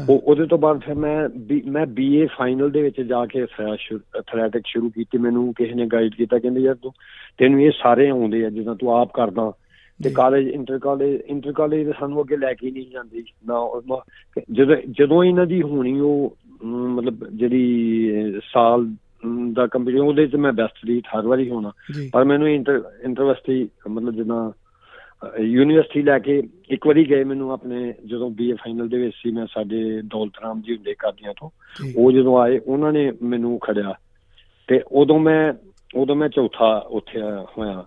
ਉਹ 0.09 0.21
ਉਹਦੇ 0.25 0.47
ਤੋਂ 0.47 0.59
ਬਾਅਦ 0.59 0.79
ਫਿਰ 0.79 0.95
ਮੈਂ 0.95 1.29
ਮੈਂ 1.67 1.87
ਬੀਏ 1.87 2.27
ਫਾਈਨਲ 2.27 2.71
ਦੇ 2.71 2.83
ਵਿੱਚ 2.83 3.01
ਜਾ 3.01 3.27
ਕੇ 3.27 3.43
ਐਥਲੈਟਿਕ 3.43 4.63
ਸ਼ੁਰੂ 4.67 4.91
ਕੀਤੀ। 4.91 5.19
ਮੈਨੂੰ 5.19 5.55
ਕਿਸੇ 5.55 5.75
ਨੇ 5.75 5.87
ਗਾਈਡ 5.87 6.15
ਕੀਤਾ 6.15 6.39
ਕਹਿੰਦੇ 6.39 6.61
ਯਾਰ 6.61 6.75
ਤੂੰ 6.75 6.93
ਤੈਨੂੰ 7.39 7.63
ਇਹ 7.63 7.71
ਸਾਰੇ 7.83 8.09
ਆਉਂਦੇ 8.09 8.47
ਆ 8.47 8.51
ਜਿੱਦਾਂ 8.51 8.75
ਤੂੰ 8.75 8.91
ਆਪ 8.91 9.11
ਕਰਦਾ। 9.15 9.53
ਤੇ। 10.05 10.11
College 10.11 10.49
inter 10.49 10.79
college 10.79 11.21
inter 11.27 11.53
college 11.53 11.93
ਸਾਨੂੰ 12.01 12.21
ਅੱਗੇ 12.21 12.37
ਲੈ 12.37 12.55
ਕੇ 12.55 12.71
ਨਹੀਂ 12.71 12.87
ਜਾਂਦੀ। 12.93 13.25
ਨਾ 13.47 14.03
ਜਦੋਂ 14.53 14.77
ਜਦੋਂ 14.91 15.25
ਇਹਨਾਂ 15.25 15.47
ਦੀ 15.47 15.63
ਹੋਣੀ 15.63 16.01
ਉਹ 16.01 16.37
ਮਤਲਬ 16.65 17.29
ਜਿਹੜੀ 17.29 18.11
ਸਾਲ 18.53 18.87
ਦਾ 19.53 19.67
ਕੰਪੀਟੀਸ਼ਨ 19.67 20.07
ਉਹਦੇ 20.07 20.27
ਚ 20.27 20.37
ਮੈਂ 20.37 20.53
ਬੈਸਟ 20.53 20.87
ਰੀਟ 20.87 21.05
ਹਰ 21.07 21.27
ਵਾਰੀ 21.27 21.51
ਹੋਣਾ। 21.51 21.73
ਪਰ 22.13 22.25
ਮੈਨੂੰ 22.25 22.49
ਇੰਟਰ 22.49 22.83
ਇੰਟਰਵਿਸਟੀ 23.05 23.69
ਮਤਲਬ 23.89 24.15
ਜਿੱਦਾਂ 24.15 24.51
ਯੂਨੀਵਰਸਿਟੀ 25.39 26.03
ਲੈ 26.03 26.19
ਕੇ 26.19 26.43
ਇੱਕ 26.71 26.87
ਵਾਰੀ 26.87 27.11
ਗਏ 27.11 27.25
ਮੈਨੂੰ 27.25 27.53
ਆਪਣੇ 27.53 27.95
ਜਦੋਂ 28.07 28.31
ਬੀਏ 28.31 28.53
ਫਾਈਨਲ 28.53 28.89
ਦੇ 28.89 28.99
ਵਿੱਚ 28.99 29.17
ਸੀ 29.23 29.31
ਮੈਂ 29.31 29.47
ਸਾਡੇ 29.55 30.03
ਦੌਲਤ 30.03 30.33
ਰਾਮ 30.43 30.63
ਜੀ 30.63 30.77
ਹੁੰਦੇ 30.77 30.95
ਕਾਦੀਆਂ 30.99 31.35
ਤੋਂ 31.41 31.51
ਉਹ 31.97 32.13
ਜਦੋਂ 32.13 32.39
ਆਏ 32.39 32.59
ਉਹਨਾਂ 32.59 32.93
ਨੇ 32.93 33.13
ਮੈਨੂੰ 33.23 33.59
ਖੜਿਆ 33.59 33.95
ਤੇ 34.67 34.81
ਉਦੋਂ 34.93 35.19
ਮੈਂ 35.19 35.53
ਉਦੋਂ 35.95 36.17
ਮੈਂ 36.17 36.29
ਚੌਥਾ 36.29 36.87
ਉੱਥੇ 36.91 37.21
ਹੋਇਆ 37.59 37.85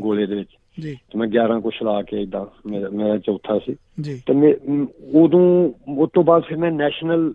ਗੋਲੇ 0.00 0.26
ਦੇ 0.26 0.34
ਵਿੱਚ। 0.34 0.50
ਜੀ। 0.80 0.94
ਤੇ 0.94 1.18
ਮੈਂ 1.18 1.28
11 1.28 1.60
ਕੁਛ 1.60 1.82
ਲਾ 1.82 2.02
ਕੇ 2.02 2.22
ਇਦਾਂ 2.22 2.68
ਮੇਰਾ 2.68 3.18
ਚੌਥਾ 3.18 3.58
ਸੀ। 3.58 3.76
ਜੀ। 4.00 4.22
ਤੇ 4.26 4.34
ਮੈਂ 4.34 4.70
ਮ, 4.70 4.86
ਉਦੋਂ 5.14 5.72
ਉਸ 5.98 6.10
ਤੋਂ 6.14 6.22
ਬਾਅਦ 6.22 6.42
ਫਿਰ 6.42 6.56
ਮੈਂ 6.56 6.72
ਨੈਸ਼ਨਲ 6.72 7.34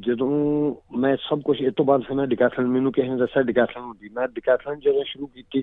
ਜਦੋਂ 0.00 0.74
ਮੈਂ 0.98 1.16
ਸਭ 1.16 1.40
ਕੁਝ 1.40 1.60
ਇਸ 1.60 1.74
ਤੋਂ 1.74 1.84
ਬਾਅਦ 1.84 2.00
ਫਿਰ 2.00 2.16
ਮੈਂ 2.16 2.26
ਡਿਕੈਥਲਨ 2.26 2.66
ਮੈਨੂੰ 2.66 2.92
ਕਿਸੇ 2.92 3.08
ਨੇ 3.08 3.16
ਦੱਸਿਆ 3.16 3.42
ਡਿਕੈਥਲਨ 3.42 3.82
ਹੁੰਦੀ। 3.82 4.08
ਮੈਂ 4.08 4.28
ਡਿਕੈਥਲਨ 4.28 4.80
ਜਦੋਂ 4.80 5.04
ਸ਼ੁਰੂ 5.06 5.26
ਕੀਤੀ 5.26 5.62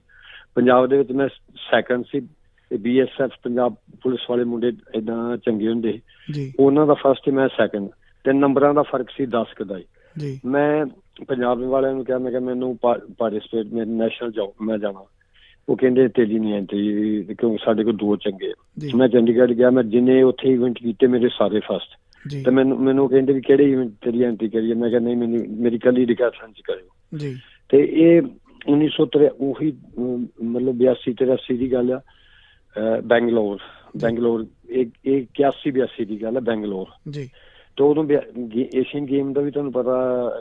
ਪੰਜਾਬ 0.55 0.87
ਦੇ 0.87 0.97
ਵਿੱਚ 0.97 1.11
ਮੈਂ 1.11 1.27
ਸੈਕੰਡ 1.71 2.05
ਸੀ। 2.11 2.27
ਤੇ 2.71 2.77
ਬੀਐਸਐਫ 2.77 3.31
ਪੰਜਾਬ 3.43 3.75
ਪੁਲਿਸ 4.01 4.19
ਵਾਲੇ 4.29 4.43
ਮੁੰਡੇ 4.43 4.71
ਇਦਾਂ 4.95 5.37
ਚੰਗੇ 5.37 5.67
ਹੁੰਦੇ। 5.67 5.99
ਜੀ। 6.33 6.53
ਉਹਨਾਂ 6.59 6.87
ਦਾ 6.87 6.93
ਫਸਟ 6.93 7.25
ਤੇ 7.25 7.31
ਮੈਂ 7.31 7.47
ਸੈਕੰਡ 7.47 7.89
ਤੇ 8.23 8.33
ਨੰਬਰਾਂ 8.33 8.73
ਦਾ 8.73 8.81
ਫ਼ਰਕ 8.81 9.09
ਸੀ 9.09 9.25
10 9.25 9.53
ਕੁ 9.57 9.63
ਦਾ 9.63 9.77
ਹੀ। 9.77 9.83
ਜੀ। 10.17 10.39
ਮੈਂ 10.45 10.85
ਪੰਜਾਬ 11.27 11.59
ਵਾਲਿਆਂ 11.59 11.93
ਨੂੰ 11.93 12.05
ਕਿਹਾ 12.05 12.17
ਮੈਂ 12.17 12.31
ਕਿਹਾ 12.31 12.41
ਮੈਨੂੰ 12.41 12.77
ਪਾਰਟਿਸਿਪੇਟ 13.17 13.65
ਮੈਂ 13.73 13.85
ਨੈਸ਼ਨਲ 13.85 14.31
ਜਾਉ 14.31 14.51
ਮੈਂ 14.61 14.77
ਜਾਣਾ 14.77 15.05
ਉਹ 15.69 15.77
ਕਹਿੰਦੇ 15.77 16.07
ਤੇਰੀ 16.07 16.39
ਨਹੀਂ 16.39 16.53
ਐਂਟਰੀ 16.53 17.23
ਕਿਉਂ 17.23 17.57
ਸਾਡੇ 17.65 17.83
ਕੋਲ 17.83 17.97
ਦੋ 17.97 18.15
ਚੰਗੇ 18.15 18.53
ਮੈਂ 18.95 19.07
ਚੰਡੀਗੜ੍ਹ 19.07 19.53
ਗਿਆ 19.53 19.69
ਮੈਂ 19.69 19.83
ਜਿੰਨੇ 19.83 20.21
ਉੱਥੇ 20.21 20.53
ਇਵੈਂਟ 20.53 20.77
ਕੀਤੇ 20.77 21.07
ਮੇਰੇ 21.07 21.29
ਸਾਰੇ 21.29 21.59
ਫਸਟ 21.59 21.89
ਤੇ 22.45 22.51
ਮੈਨੂੰ 22.51 22.79
ਮੈਨੂੰ 22.79 23.09
ਕਹਿੰਦੇ 23.09 23.33
ਵੀ 23.33 23.41
ਕਿਹੜੇ 23.41 23.71
ਇਵੈਂਟ 23.71 23.91
ਤੇਰੀ 24.05 24.23
ਐਂਟਰੀ 24.23 24.49
ਕਰੀਏ? 24.49 24.73
ਮੈਂ 24.73 24.89
ਕਿਹਾ 24.89 24.99
ਨਹੀਂ 24.99 25.17
ਮੈਨੂੰ 25.17 25.45
ਮੇਰੀ 25.49 25.77
ਕੱਲੀ 25.77 26.05
ਡਿਕਾਸ਼ਨ 26.05 26.51
ਚ 26.51 26.61
ਕਰਿਓ। 26.63 27.17
ਜੀ। 27.17 27.39
ਤੇ 27.69 27.77
ਇਹ 27.93 28.21
1903 28.67 29.29
ਉਹੀ 29.39 29.73
ਮਤਲਬ 30.43 30.75
82 30.81 31.13
83 31.13 31.57
ਦੀ 31.57 31.71
ਗੱਲ 31.71 31.91
ਆ। 31.91 32.01
ਬੈਂਗਲੌਰ। 33.03 33.57
ਬੈਂਗਲੌਰ 34.01 34.45
ਇਹ 34.69 34.85
ਇਹ 35.05 35.25
81 35.33 35.71
82 35.71 36.05
ਦੀ 36.05 36.21
ਗੱਲ 36.21 36.35
ਹੈ 36.35 36.41
ਬੈਂਗਲੌਰ। 36.41 36.85
ਜੀ। 37.09 37.29
ਤੇ 37.77 37.83
ਉਦੋਂ 37.83 38.03
ਏਸ਼ੀਅਨ 38.75 39.05
ਗੇਮ 39.05 39.33
ਦਾ 39.33 39.41
ਵੀ 39.41 39.51
ਤੁਹਾਨੂੰ 39.51 39.71
ਪਤਾ 39.71 39.93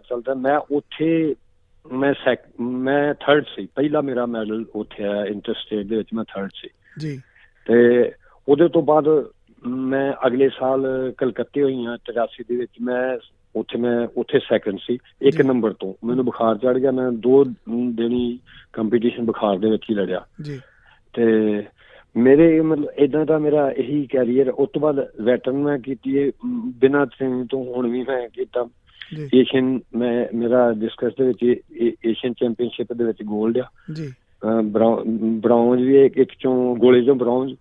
ਚੱਲਦਾ 0.09 0.35
ਮੈਂ 0.35 0.59
ਉੱਥੇ 0.59 1.35
ਮੈਂ 1.93 2.15
ਮੈਂ 2.61 3.15
ਥਰਡ 3.15 3.45
ਸੀ। 3.45 3.69
ਪਹਿਲਾ 3.75 4.01
ਮੇਰਾ 4.01 4.27
ਮੈਡਲ 4.27 4.65
ਉੱਥੇ 4.75 5.05
ਆਇਆ 5.05 5.25
ਇੰਟਰ 5.25 5.55
ਸਟੇਟ 5.55 5.87
ਦੇ 5.87 5.97
ਵਿੱਚ 5.97 6.09
ਮੈਂ 6.15 6.25
ਥਰਡ 6.25 6.51
ਸੀ। 6.55 6.69
ਜੀ। 6.99 7.23
ਤੇ 7.67 8.11
ਉਹਦੇ 8.49 8.69
ਤੋਂ 8.69 8.83
ਬਾਅਦ 8.83 9.25
ਮੈਂ 9.67 10.13
ਅਗਲੇ 10.27 10.49
ਸਾਲ 10.49 11.13
ਕਲਕੱਤੇ 11.19 11.63
ਹੋਈ 11.63 11.85
ਹਾਂ 11.87 11.99
83 12.05 12.45
ਦੇ 12.49 12.57
ਵਿੱਚ 12.57 12.73
ਮੈਂ 12.81 13.19
ਉੱਥੇ 13.57 13.79
ਮੈਂ 13.79 14.09
ਉੱਥੇ 14.17 14.39
ਸੈਕੰਡ 14.39 14.79
ਸੀ 14.79 14.99
ਇੱਕ। 15.23 15.41
ਨੰਬਰ 15.41 15.73
ਤੋਂ। 15.73 16.07
ਮੈਨੂੰ 16.07 16.25
ਬੁਖਾਰ 16.25 16.59
ਚੜ 16.59 16.79
ਗਿਆ 16.79 16.91
ਮੈਂ 16.91 17.13
ਦੋ 17.13 17.45
ਦਿਨੀ 17.91 18.39
ਕੰਪੀਟੀਸ਼ਨ 18.73 19.25
ਬੁਖਾਰ 19.25 19.59
ਦੇ 19.59 19.71
ਵਿੱਚ 19.71 19.83
ਹੀ 19.91 19.95
ਲੜਿਆ। 19.95 20.27
ਜੀ। 20.43 20.61
ਤੇ 21.15 21.25
ਮੇਰੇ 22.17 22.61
ਮਤਲਬ 22.61 22.89
ਇਦਾਂ 22.97 23.27
ਦਾ 23.27 23.39
ਮੇਰਾ 23.39 23.71
ਇਹੀ 23.71 24.07
ਕੈਰੀਅਰ 24.07 24.49
ਉਸ 24.49 24.69
ਤੋਂ 24.73 24.83
ਬਾਅਦ 24.83 25.09
ਵੈਟਰਨ 25.21 25.57
ਮੈਂ 25.57 25.79
ਕੀਤੀ 25.79 26.19
ਹੈ 26.19 26.31
ਬਿਨਾਂ 26.67 27.07
ਟ੍ਰੇਨਿੰਗ 27.07 27.47
ਤੋਂ 27.51 27.75
ਹੁਣ 27.75 27.91
ਵੀ 27.91 28.03
ਮੈਂ 28.03 28.29
ਕੀਤਾ। 28.29 28.69
ਏਸ਼ੀਅਨ 29.35 29.81
ਮੈਂ 29.97 30.27
ਮੇਰਾ 30.35 30.73
ਡਿਸਕਸ 30.73 31.13
ਦੇ 31.19 31.27
ਵਿੱਚ 31.27 31.61
ਏਸ਼ੀਅਨ 32.07 32.33
ਚੈਂਪੀਅਨਸ਼ਿਪ 32.33 32.93
ਦੇ 32.93 33.05
ਵਿੱਚ 33.05 33.19
골ਡ 33.23 33.59
ਆ। 33.59 33.69
ਜੀ। 33.93 34.13
ਬ੍ਰਾਊਨਜ਼ 35.39 35.83
ਵੀ 35.83 36.05
ਇੱਕ 36.05 36.17
ਇੱਕ 36.17 36.31
ਚੋਂ 36.39 36.77
ਗੋਲੇ 36.77 37.05
ਚੋਂ 37.05 37.15
ਬ੍ਰਾਊਨਜ਼ 37.15 37.55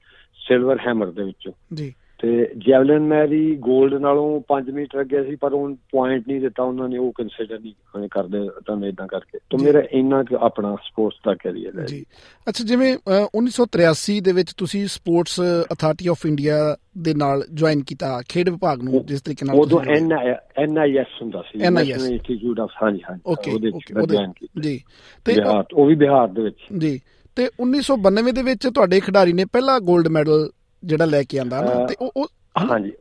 ਸਿਲਵਰ 0.48 0.80
ਹੈਮਰ 0.88 1.12
ਦੇ 1.12 1.24
ਵਿੱਚੋਂ। 1.24 1.54
ਜੀ। 1.76 1.94
ਤੇ 2.22 2.52
ਜੈਵਲਿਨ 2.58 3.00
ਮੈਰੀ 3.00 3.60
골ਡ 3.60 3.94
ਨਾਲੋਂ 3.94 4.42
5 4.48 4.74
ਮੀਟਰ 4.74 5.02
ਅੱਗੇ 5.02 5.24
ਸੀ 5.24 5.36
ਪਰ 5.36 5.54
ਉਹ 5.54 5.76
ਪੁਆਇੰਟ 5.92 6.28
ਨਹੀਂ 6.28 6.42
ਦਿੱਤਾ 6.42 6.64
ਉਹਨਾਂ 6.64 6.90
ਨੇ 6.90 6.98
ਉਹ 6.98 7.12
ਕੰਸੀਡਰ 7.12 7.60
ਨਹੀਂ 7.60 8.10
ਕਰਦੇ 8.10 8.50
ਤਾਂ 8.66 8.86
ਇਦਾਂ 8.86 9.08
ਕਰਕੇ। 9.08 9.38
ਤਾਂ। 9.38 9.64
ਮੇਰਾ 9.64 9.82
ਇੰਨਾ 9.92 10.24
ਕੁ 10.24 10.36
ਆਪਣਾ 10.36 10.76
ਸਪੋਰਟਸ 10.76 11.18
ਦਾ 11.26 11.34
ਕੈਰੀਅਰ 11.34 11.80
ਹੈ। 11.80 11.86
ਜੀ। 11.86 12.06
ਅੱਛਾ 12.50 12.64
ਜਿਵੇਂ 12.64 12.98
ਅ, 12.98 13.30
1983 13.36 14.20
ਦੇ 14.22 14.32
ਵਿੱਚ 14.32 14.54
ਤੁਸੀਂ 14.54 14.88
ਸਪੋਰਟਸ 14.88 15.40
ਅਥਾਰਟੀ 15.74 16.08
ਆਫ 16.08 16.26
ਇੰਡੀਆ 16.26 16.78
ਦੇ 16.98 17.14
ਨਾਲ 17.14 17.44
ਜੁਆਇਨ 17.54 17.84
ਕੀਤਾ 17.84 18.22
ਖੇਡ 18.30 18.50
ਵਿਭਾਗ 18.50 18.84
ਨੂੰ 18.84 19.06
ਜਿਸ 19.06 19.22
ਤਰੀਕੇ 19.22 19.46
ਨਾਲ 19.46 19.56
ਉਦੋਂ 19.60 19.80
ਤੁਸੀਂ 19.80 19.96
ਐਨ 19.96 20.14
ਐਨ 20.58 20.78
ਆਈ 20.78 20.98
ਐਸ 20.98 21.22
ਹੁੰਦਾ 21.22 21.42
ਸੀ 21.42 21.68
NIS 21.68 22.12
ਇੰਸਟੀਚਿਊਟ 22.12 22.60
ਆਫ 22.60 22.70
ਹਾਂਜੀ 22.84 23.00
ਹਾਂਜੀ 23.10 23.22
ਓਕੇ 23.26 23.52
ਉਹਦੇ 23.52 23.68
ਵਿੱਚ 23.68 24.12
ਜੁਆਇਨ 24.14 24.32
ਕੀਤਾ। 24.32 24.62
ਜੀ। 24.62 24.82
ਤੇ 25.26 25.36
ਉਹ 25.74 25.86
ਵੀ 25.86 25.96
ਬਿਹਾਰ 25.96 26.28
ਦੇ 26.28 26.42
ਵਿੱਚ। 26.42 26.58
ਜੀ। 26.78 27.02
ਤੇ 27.36 27.50
1992 27.62 28.32
ਦੇ 28.32 28.44
ਵਿੱਚ 28.44 28.68
ਤੁਹਾਡੇ 28.68 29.00
ਖਿਡਾਰੀ 29.00 29.34
ਨੇ 29.34 29.46
ਪਹਿਲਾ 29.46 29.78
골ਡ 29.78 30.08
ਮੈਡਲ 30.08 30.50
ਜਿਹੜਾ 30.84 31.06
ਲੈ 31.06 31.24
ਕੇ 31.24 31.40
ਆਂਦਾ 31.40 31.62
ਨਾ 31.62 31.86
ਤੇ 31.86 31.96
ਉਹ 32.02 32.28
ਹਾਂਜੀ। 32.72 32.92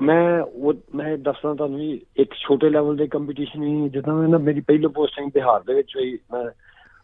ਮੈਂ 0.00 0.42
ਉਹ 0.42 0.74
ਮੈਂ 0.94 1.18
ਦੱਸਦਾ 1.18 1.54
ਤੁਹਾਨੂੰ 1.54 1.78
ਵੀ 1.80 2.00
ਇੱਕ 2.16 2.34
ਛੋਟੇ 2.34 2.70
ਲੈਵਲ 2.70 2.96
ਦੇ 2.96 3.06
ਕੰਪੀਟੀਸ਼ਨ 3.06 3.60
ਵੀ 3.60 3.88
ਜਦੋਂ 3.88 4.28
ਨਾ 4.28 4.38
ਮੇਰੀ 4.38 4.60
ਪਹਿਲੀ 4.60 4.86
ਪੋਸਟਿੰਗ 4.86 5.30
ਬਿਹਾਰ 5.34 5.60
ਦੇ 5.60 5.74
ਵਿੱਚ 5.74 5.96
ਹੋਈ 5.96 6.18
ਮੈਂ 6.32 6.50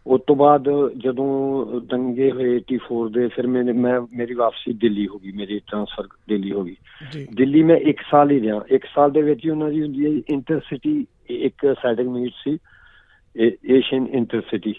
ਉਸ 0.06 0.20
ਤੋਂ 0.26 0.36
ਬਾਅਦ 0.36 0.62
ਜਦੋਂ 0.98 1.80
ਦੰਗੇ 1.80 2.30
ਹੋਏ 2.30 2.60
84 2.74 3.08
ਦੇ 3.08 3.28
ਫਿਰ 3.28 3.46
ਮੈਨੇ 3.46 3.72
ਮੈਂ 3.72 4.00
ਮੇਰੀ 4.00 4.34
ਵਾਪਸੀ 4.34 4.72
ਦਿੱਲੀ 4.72 5.06
ਹੋ 5.06 5.18
ਗਈ 5.18 5.32
ਮੇਰੀ 5.32 5.58
ਟ੍ਰਾਂਸਫਰ 5.58 6.04
ਦਿੱਲੀ 6.28 6.52
ਹੋ 6.52 6.64
ਗਈ। 6.64 6.76
ਜੀ। 7.12 7.26
ਦਿੱਲੀ 7.34 7.62
ਮੈਂ 7.62 7.76
1 7.76 8.02
ਸਾਲ 8.10 8.30
ਹੀ 8.30 8.40
ਰਿਹਾ। 8.40 8.60
1 8.74 8.86
ਸਾਲ 8.94 9.10
ਦੇ 9.10 9.22
ਵਿੱਚ 9.22 9.44
ਹੀ 9.44 9.50
ਉਹਨਾਂ 9.50 9.70
ਦੀ 9.70 9.82
ਹੁੰਦੀ 9.82 10.04
ਹੈ 10.04 10.22
ਇੰਟਰਸਿਟੀ 10.30 11.06
ਇੱਕ 11.30 11.74
ਸੈਟਿੰਗ 11.82 12.08
ਮੀਟ 12.08 12.32
ਸੀ 12.44 12.58
ਏਸ਼ੀਅਨ 13.64 14.06
ਇੰਟਰਸਿਟੀ 14.06 14.74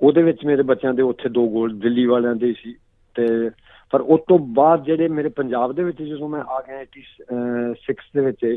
ਉਹਦੇ 0.00 0.22
ਵਿੱਚ 0.22 0.44
ਮੇਰੇ 0.44 0.62
ਬੱਚਿਆਂ 0.62 0.94
ਦੇ 0.94 1.02
ਉੱਥੇ 1.02 1.28
ਦੋ 1.28 1.48
ਗੋਲ 1.48 1.78
ਦਿੱਲੀ 1.78 2.04
ਵਾਲਿਆਂ 2.06 2.34
ਦੇ 2.34 2.52
ਸੀ 2.52 2.74
ਤੇ 3.14 3.50
ਪਰ 3.90 4.00
ਉਸ 4.00 4.20
ਤੋਂ 4.28 4.38
ਬਾਅਦ 4.38 4.84
ਜਿਹੜੇ 4.84 5.08
ਮੇਰੇ 5.08 5.28
ਪੰਜਾਬ 5.28 5.72
ਦੇ 5.72 5.84
ਵਿੱਚ 5.84 6.02
ਜਦੋਂ 6.02 6.28
ਮੈਂ 6.28 6.40
ਆ 6.40 6.64
ਗਿਆ 6.68 6.80
86 7.74 8.10
ਦੇ 8.14 8.20
ਵਿੱਚ 8.20 8.56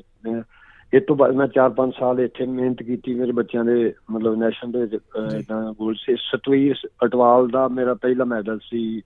ਇਹ 0.93 1.01
ਤੋਂ 1.01 1.15
ਬਾਅਦ 1.15 1.31
ਮੈਂ 1.31 1.47
4-5 1.47 1.91
ਸਾਲ 1.99 2.19
ਇੱਥੇ 2.19 2.45
ਮਿਹਨਤ 2.45 2.83
ਕੀਤੀ 2.83 3.13
ਮੇਰੇ 3.13 3.31
ਬੱਚਿਆਂ 3.31 3.65
ਦੇ 3.65 3.93
ਮਤਲਬ 4.11 4.35
ਨੈਸ਼ਨਲ 4.35 4.71
ਦੇ 4.71 4.79
ਵਿੱਚ। 4.79 4.95
ਇਦਾਂ 5.39 5.73
ਗੋਲ 5.73 5.95
ਸੀ। 5.95 6.15
ਸਤਵੀਰ 6.15 6.75
ਅਟਵਾਲ 7.05 7.47
ਦਾ 7.47 7.67
ਮੇਰਾ 7.67 7.93
ਪਹਿਲਾ 7.93 8.25
ਮੈਡਲ 8.25 8.59
ਸੀ 8.59 9.01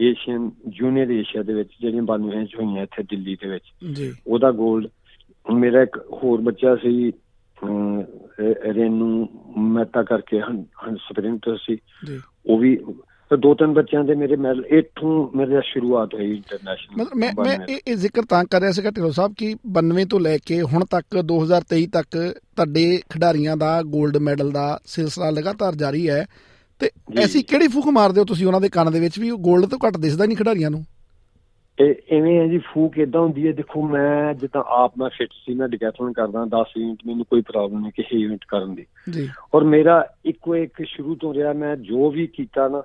ਏਸ਼ੀਅਨ 0.00 0.50
ਜੂਨੀਅਰ 0.68 1.10
ਏਸ਼ੀਆ 1.10 1.42
ਦੇ 1.42 1.54
ਵਿੱਚ 1.54 1.70
ਜਿਹੜੀਆਂ 1.80 2.02
92 2.02 2.46
ਚ 2.46 2.54
ਹੋਈਆਂ 2.54 2.82
ਇੱਥੇ 2.82 3.02
ਦਿੱਲੀ 3.02 3.34
ਦੇ 3.34 3.48
ਵਿੱਚ। 3.48 3.96
ਜੀ। 3.96 4.14
ਉਹਦਾ 4.26 4.48
골ਡ 4.48 4.88
ਮੇਰਾ 5.54 5.82
ਇੱਕ 5.82 5.98
ਹੋਰ 6.12 6.40
ਬੱਚਾ 6.40 6.76
ਸੀ 6.76 7.12
ਰੇਨੂ 8.62 9.26
ਮਹਿਤਾ 9.56 10.02
ਕਰਕੇ 10.02 10.40
ਸਪ੍ਰਿੰਟਰ 10.94 11.56
ਸੀ। 11.56 11.78
ਉਹ 12.46 12.58
ਵੀ 12.58 12.78
ਦੋ 13.36 13.54
ਤਿੰਨ 13.54 13.72
ਬੱਚਿਆਂ 13.72 14.04
ਦੇ 14.04 14.14
ਮੇਰੇ 14.14 14.36
ਮੈਡਲ 14.36 14.64
ਇੱਥੋਂ 14.66 15.36
ਮੇਰੀ 15.36 15.50
ਸ਼ੁਰੂਆਤ 15.64 16.14
ਹੋਈ 16.14 16.36
ਇੰਟਰਨੈਸ਼ਨਲ 16.36 17.02
ਮਤਲਬ 17.02 17.16
ਮੈਂ 17.16 17.32
ਮੈਂ 17.44 17.76
ਇਹ 17.88 17.96
ਜ਼ਿਕਰ 17.96 18.22
ਤਾਂ 18.22 18.44
ਕਰ 18.44 18.60
ਰਿਹਾ 18.60 18.72
ਸੀਗਾ 18.72 18.90
ਢਿੱਲੋਂ 18.90 19.12
ਸਾਹਿਬ 19.12 19.34
ਕਿ 19.38 19.56
92 19.78 20.04
ਤੋਂ 20.10 20.20
ਲੈ 20.20 20.38
ਕੇ 20.46 20.62
ਹੁਣ 20.62 20.84
ਤੱਕ 20.84 21.24
2023 21.78 21.86
ਤੱਕ 21.92 22.34
ਤੁਹਾਡੇ 22.56 23.00
ਖਿਡਾਰੀਆਂ 23.10 23.56
ਦਾ 23.56 23.80
골ਡ 23.80 24.16
ਮੈਡਲ 24.16 24.50
ਦਾ 24.50 24.80
ਸਿਲਸਿਲਾ 24.84 25.30
ਲਗਾਤਾਰ 25.30 25.74
ਜਾਰੀ 25.74 26.08
ਹੈ। 26.08 26.26
ਤੇ। 26.78 26.90
ਐਸੀ 27.18 27.42
ਕਿਹੜੀ 27.42 27.68
ਫੂਕ 27.68 27.86
ਮਾਰਦੇ 27.86 28.20
ਹੋ 28.20 28.24
ਤੁਸੀਂ 28.24 28.46
ਉਹਨਾਂ 28.46 28.60
ਦੇ 28.60 28.68
ਕੰਨ 28.68 28.92
ਦੇ 28.92 29.00
ਵਿੱਚ 29.00 29.18
ਵੀ 29.18 29.30
ਉਹ 29.30 29.38
골ਡ 29.38 29.66
ਤੋਂ 29.66 29.78
ਘੱਟ 29.86 29.96
ਦਿਸਦਾ 29.96 30.26
ਨਹੀਂ 30.26 30.36
ਖਿਡਾਰੀਆਂ 30.36 30.70
ਨੂੰ? 30.70 30.84
ਇਹ 31.80 31.94
ਐਵੇਂ 32.12 32.40
ਹੈ 32.40 32.46
ਜੀ 32.46 32.58
ਫੂਕ 32.58 32.98
ਇਦਾਂ 32.98 33.20
ਹੁੰਦੀ 33.20 33.46
ਹੈ 33.46 33.52
ਦੇਖੋ 33.52 33.88
ਮੈਂ 33.88 34.34
ਜਿੱਦਾਂ 34.34 34.62
ਆਪ 34.66 34.92
ਮੈਂ 34.98 35.08
ਫਿੱਟ 35.08 35.30
ਸੀ 35.32 35.54
ਮੈਂ 35.54 35.68
ਡਿਕੈਥਲਨ 35.68 36.12
ਕਰਦਾ 36.12 36.42
10 36.42 36.82
ਇਵੈਂਟ 36.82 36.98
ਮੈਨੂੰ 37.06 37.24
ਕੋਈ 37.24 37.40
ਪ੍ਰੋਬਲਮ 37.40 37.80
ਨਹੀਂ 37.80 37.92
ਕਿਸੇ 37.92 38.20
ਇਵੈਂਟ 38.20 38.44
ਕਰਨ 38.48 38.74
ਦੀ। 38.74 38.86
ਜੀ। 39.10 39.28
ਔਰ 39.54 39.64
ਮੇਰਾ 39.64 40.06
ਇੱਕੋ 40.24 40.56
ਇੱਕ 40.56 40.82
ਸ਼ੁਰੂ 40.86 41.14
ਤੋਂ 41.14 41.34
ਰਿਹਾ 41.34 41.52
ਮੈਂ 41.52 41.76
ਜੋ 41.76 42.10
ਵੀ 42.10 42.26
ਕੀਤਾ 42.26 42.68
ਨਾ 42.68 42.82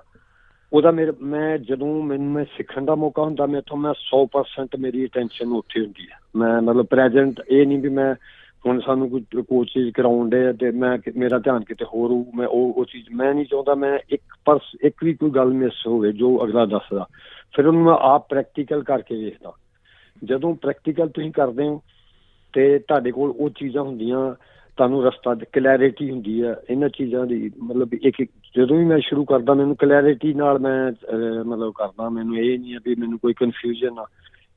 ਉਹਦਾ 0.74 0.90
ਮੇਰੇ, 0.90 1.12
ਮੈਂ 1.22 1.58
ਜਦੋਂ 1.58 2.02
ਮੈਨੂੰ 2.02 2.32
ਮੈਂ 2.32 2.44
ਸਿੱਖਣ 2.44 2.84
ਦਾ 2.84 2.94
ਮੌਕਾ 2.94 3.22
ਹੁੰਦਾ 3.22 3.46
ਮੈਥੋਂ 3.46 3.78
ਮੈਂ 3.78 3.90
100% 3.90 4.68
ਮੇਰੀ 4.78 5.06
ਅਟੈਂਸ਼ਨ 5.06 5.52
ਉੱਥੇ 5.52 5.80
ਹੁੰਦੀ 5.80 6.06
ਹੈ। 6.12 6.16
ਮੈਂ 6.36 6.62
ਮਤਲਬ 6.62 6.86
ਪ੍ਰੈਜ਼ੈਂਟ 6.86 7.40
ਇਹ 7.48 7.66
ਨਹੀਂ 7.66 7.78
ਵੀ 7.78 7.88
ਮੈਂ 7.88 8.14
ਹੁਣ 8.66 8.80
ਸਾਨੂੰ 8.80 9.10
ਕੋਈ 9.10 9.42
ਕੋਚਿਸ 9.42 9.92
ਕਰਾਉਂਦੇ 9.94 10.46
ਆ 10.46 10.52
ਤੇ 10.52 10.70
ਮੈਂ 10.70 10.98
ਕਿ- 10.98 11.14
ਮੇਰਾ 11.16 11.38
ਧਿਆਨ 11.38 11.64
ਕਿਤੇ 11.64 11.84
ਹੋਰ 11.84 12.10
ਹੋਊ, 12.10 12.24
ਮੈਂ 12.34 12.46
ਉਹ 12.46 12.72
ਉਹ 12.72 12.84
ਚੀਜ਼ 12.84 13.06
ਮੈਂ 13.14 13.34
ਨਹੀਂ 13.34 13.46
ਚਾਹੁੰਦਾ, 13.46 13.74
ਮੈਂ 13.74 13.98
ਇੱਕ 14.10 14.22
ਪਰਸ, 14.44 14.62
ਇੱਕ 14.84 15.04
ਵੀ 15.04 15.14
ਕੋਈ 15.14 15.30
ਗੱਲ 15.30 15.48
ਮਿਸ 15.48 15.86
ਹੋਵੇ 15.86 16.12
ਜੋ 16.12 16.44
ਅਗਲਾ 16.44 16.66
ਦੱਸਦਾ। 16.66 17.06
ਫਿਰ 17.56 17.66
ਉਹਨੂੰ 17.66 17.82
ਮੈਂ 17.82 17.94
ਆਪ 17.94 18.28
ਪ੍ਰੈਕਟੀਕਲ 18.28 18.82
ਕਰਕੇ 18.82 19.24
ਵੇਖਦਾ। 19.24 19.52
ਜਦੋਂ 20.24 20.54
ਪ੍ਰੈਕਟੀਕਲ 20.54 21.08
ਤੁਸੀਂ 21.08 21.32
ਕਰਦੇ 21.32 21.68
ਹੋ 21.68 21.82
ਤੇ 22.52 22.78
ਤੁਹਾਡੇ 22.78 23.10
ਕੋਲ 23.10 23.30
ਉਹ 23.30 23.50
ਚੀਜ਼ਾਂ 23.50 23.82
ਹੁੰਦੀਆਂ 23.82 24.34
ਤੁਹਾਨੂੰ 24.76 25.02
ਰਸਤਾ 25.04 25.34
ਕਲੈਰਿਟੀ 25.52 26.10
ਹੁੰਦੀ 26.10 26.42
ਹੈ 26.42 26.54
ਇਹਨਾਂ 26.70 26.88
ਚੀਜ਼ਾਂ 26.88 27.24
ਦੀ 27.26 27.50
ਮਤਲਬ 27.62 27.94
ਇੱਕ 27.94 28.22
ਜਦੋਂ 28.56 28.76
ਵੀ 28.78 28.84
ਮੈਂ 28.84 28.98
ਸ਼ੁਰੂ 29.00 29.24
ਕਰਦਾ 29.24 29.54
ਮੈਨੂੰ 29.54 29.76
ਕਲੈਰਿਟੀ 29.76 30.32
ਨਾਲ 30.34 30.58
ਮੈਂ 30.58 30.78
ਮਤਲਬ 31.44 31.72
ਕਰਦਾ 31.78 32.08
ਮੈਨੂੰ 32.08 32.38
ਇਹ 32.38 32.58
ਨਹੀਂ 32.58 32.74
ਹੈ 32.74 32.78
ਵੀ 32.86 32.94
ਮੈਨੂੰ 33.00 33.18
ਕੋਈ 33.18 33.32
ਕਨਫਿਊਜ਼ਨ 33.32 33.98
ਆ। 33.98 34.06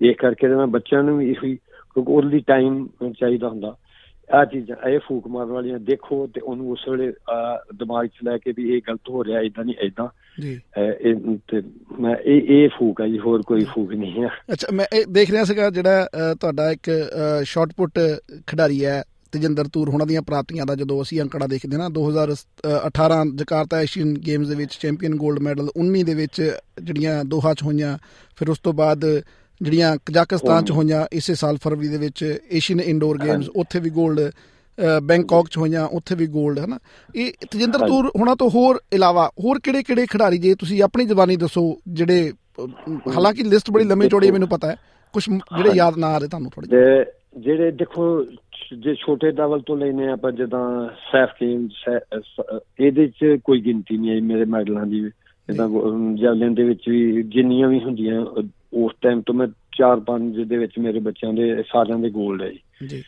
ਇਹ 0.02 0.16
ਕਰਕੇ 0.16 0.48
ਮੈਂ 0.48 0.68
ਬੱਚਿਆਂ 0.68 1.04
ਨੂੰ 1.04 1.18
ਵੀ 1.18 1.30
ਇਹੀ 1.32 1.56
ਕਿਉਂਕਿ 1.56 2.12
ਉਹਦੇ 2.12 2.30
ਲਈ 2.30 2.40
ਟਾਈਮ 2.48 2.88
ਚਾਹੀਦਾ 3.20 3.50
ਹੁੰਦਾ। 3.50 3.76
ਆ 4.30 4.44
ਚੀਜ਼ਾਂ 4.46 4.90
ਇਹ 4.90 5.00
ਫੂਕ 5.08 5.28
ਮਾਰਨ 5.28 5.50
ਵਾਲੀਆਂ 5.50 5.80
ਦੇਖੋ 5.80 6.16
ਤੇ 6.36 6.42
ਉਹਨੂੰ 6.42 6.72
ਉਸ 6.72 6.88
ਵੇਲੇ 6.90 7.12
ਦਿਮਾਗ 7.76 8.06
'ਚ 8.06 8.24
ਲੈ 8.24 8.38
ਕੇ 8.38 8.52
ਵੀ 8.58 8.76
ਇਹ 8.76 8.82
ਗਲਤ 8.88 9.10
ਹੋ 9.10 9.24
ਰਿਹਾ 9.24 9.42
ਇਦਾਂ 9.42 9.64
ਨਹੀਂ 9.66 9.76
ਇਦਾਂ 9.86 10.08
ਜੀ। 10.42 10.60
ਇਹ 10.78 11.16
ਤੇ 11.48 11.62
ਮੈਂ 12.00 12.16
ਇਹ 12.16 12.50
ਇਹ 12.56 12.70
ਫੂਕ 12.78 13.02
ਹੈ 13.02 13.08
ਜੀ 13.08 13.20
ਹੋਰ 13.20 13.42
ਕੋਈ 13.48 13.64
ਫੂਕ 13.74 13.94
ਨਹੀਂ 13.94 14.24
ਹੈ 14.24 14.30
ਅੱਛਾ 14.54 14.76
ਮੈਂ 14.76 14.86
ਇਹ 14.94 15.06
ਦੇਖ 15.10 15.32
ਰਿਹਾ 15.32 15.44
ਸੀਗਾ 15.44 15.70
ਜਿਹੜਾ 15.70 16.08
ਤੁਹਾਡਾ 16.42 16.72
ਇੱਕ 16.72 16.90
ਸ਼ਾਰਟ 17.44 17.74
ਪੁੱਟ 17.78 18.00
ਖਿਡਾਰੀ 18.48 18.84
ਹੈ 18.86 19.04
ਤੇਜਿੰਦਰ 19.32 19.68
ਤੂਰ 19.68 19.90
ਹੁਣਾਂ 19.90 20.08
ਦੀਆਂ 20.08 20.22
ਪ੍ਰਾਪਤੀਆਂ 20.22 20.66
ਦਾ 20.66 20.76
ਜਦੋਂ 20.76 21.02
ਅਸੀਂ 21.02 21.22
ਅੰਕੜਾ 21.22 21.48
ਦੇਖਦੇ 21.48 21.78
ਨਾ 21.78 21.90
2018 21.90 23.24
ਜਕਾਰਤਾ 23.36 23.80
ਐਸ਼ੀਅਨ 23.80 24.14
ਗੇਮਸ 24.26 24.48
ਦੇ 24.48 24.56
ਵਿੱਚ 24.56 24.78
ਚੈਂਪੀਅਨ 24.82 25.18
골ਡ 25.18 25.40
ਮੈਡਲ 25.40 25.70
19 25.80 26.04
ਦੇ 26.04 26.14
ਵਿੱਚ 26.14 26.42
ਜਿਹੜੀਆਂ 26.84 27.24
ਦੋਹਾ 27.26 27.54
'ਚ 27.54 27.64
ਹੋਈਆਂ 27.64 27.98
ਫਿਰ 28.38 28.50
ਉਸ 28.50 28.60
ਤੋਂ 28.60 28.74
ਬਾਅਦ 28.74 29.06
ਜਿਹੜੀਆਂ 29.62 29.96
ਕਜ਼ਾਕਿਸਤਾਨ 30.06 30.66
'ਚ 30.66 30.72
ਹੋਈਆਂ 30.72 31.06
ਇਸੇ 31.12 31.36
ਸਾਲ 31.36 31.58
ਫਰਵਰੀ 31.58 31.88
ਦੇ 31.88 31.98
ਵਿੱਚ 31.98 32.24
ਏਸ਼ੀਅਨ 32.52 32.80
ਇੰਡੋਰ 32.80 33.18
ਗੇਮਸ 33.18 33.50
ਉੱਥੇ 33.56 33.80
ਵੀ 33.80 33.90
골ਡ 33.90 34.32
ਬੈਂਕਾਕ 35.04 35.48
'ਚ 35.48 35.58
ਹੋਈਆਂ 35.58 35.86
ਉੱਥੇ 35.92 36.16
ਵੀ 36.16 36.28
골ਡ 36.28 36.60
ਹੈ 36.60 36.66
ਨਾ 36.66 36.80
ਇਹ 37.16 37.32
ਤੇਜਿੰਦਰ 37.52 37.88
ਤੂਰ 37.88 38.12
ਹੁਣਾਂ 38.16 38.36
ਤੋਂ 38.36 38.50
ਹੋਰ 38.50 38.80
ਇਲਾਵਾ 38.94 39.32
ਹੋਰ 39.40 39.60
ਕਿਹੜੇ-ਕਿਹੜੇ 39.60 40.06
ਖਿਡਾਰੀ 40.06 40.38
ਜੇ 40.38 40.54
ਤੁਸੀਂ 40.56 40.82
ਆਪਣੀ 40.84 41.06
ਜ਼ਬਾਨੀ 41.06 41.36
ਦੱਸੋ 41.36 41.64
ਜਿਹੜੇ 41.88 42.32
ਹਾਲਾਂਕਿ 43.16 43.44
ਲਿਸਟ 43.44 43.72
ਬੜੀ 43.72 43.86
ਲੰਮੀ 43.86 44.10
ਚੌੜੀ 44.10 44.32
ਮੈਨੂੰ 44.32 44.48
ਪਤਾ 44.48 44.68
ਹੈ 44.68 44.76
ਕੁਝ 45.14 45.24
ਜਿਹੜੇ 45.30 45.76
ਯਾਦ 45.76 45.98
ਨਾ 45.98 46.08
ਆ 46.08 46.18
ਰਹੇ 46.18 46.28
ਤੁਹਾਨੂੰ 46.28 46.52
ਥੋੜੇ 46.52 47.06
ਜਿਹੜੇ 47.38 47.72
ਦੇਖੋ 47.72 48.26
ਜੇ 48.74 48.96
ਛੋਟੇ 48.96 49.32
ਲੈਵਲ 49.32 49.60
ਤੋਂ 49.60 49.78
ਲੈਨੇ 49.78 50.08
ਆਪਾਂ 50.08 50.32
ਜਦਾਂ 50.32 50.90
ਸੈਫ 51.12 51.30
ਗੇਮ 51.42 51.68
ਇਹਦੇ 52.80 53.08
ਚ 53.08 53.38
ਕੋਈ 53.44 53.62
ਗਿਣਤੀ 53.62 53.98
ਨਹੀਂ 53.98 54.12
ਹੈ 54.12 54.22
ਮੇਰੇ 54.22 54.46
ਮੈਡਲਾਂ 54.46 54.86
ਦੀ। 54.86 55.10
ਜਦਾਂ 55.50 55.70
ਜੈਵਲਿਨ 56.16 56.54
ਦੇ 56.54 56.64
ਵਿੱਚ 56.64 56.90
ਵੀ 56.90 57.24
ਜਿੰਨੀਆਂ 57.24 57.68
ਵੀ 57.68 57.80
ਹੁੰਦੀਆਂ 57.80 58.26
ਉਸ 58.74 58.92
ਟਾਈਮ 59.02 59.22
ਤੋਂ 59.22 59.36
ਮੈਂ 59.36 59.48
4-5 59.82 60.46
ਦੇ 60.46 60.58
ਵਿੱਚ 60.58 60.80
ਮੇਰੇ 60.80 61.00
ਬੱਚਿਆਂ 61.00 61.34
ਦੇ 61.34 61.64
ਸਾਰਿਆਂ 61.64 62.00
ਦੇ 62.00 62.08
골ਡ 62.08 62.42
ਹੈ 62.42 62.52
ਜੀ। 62.88 63.04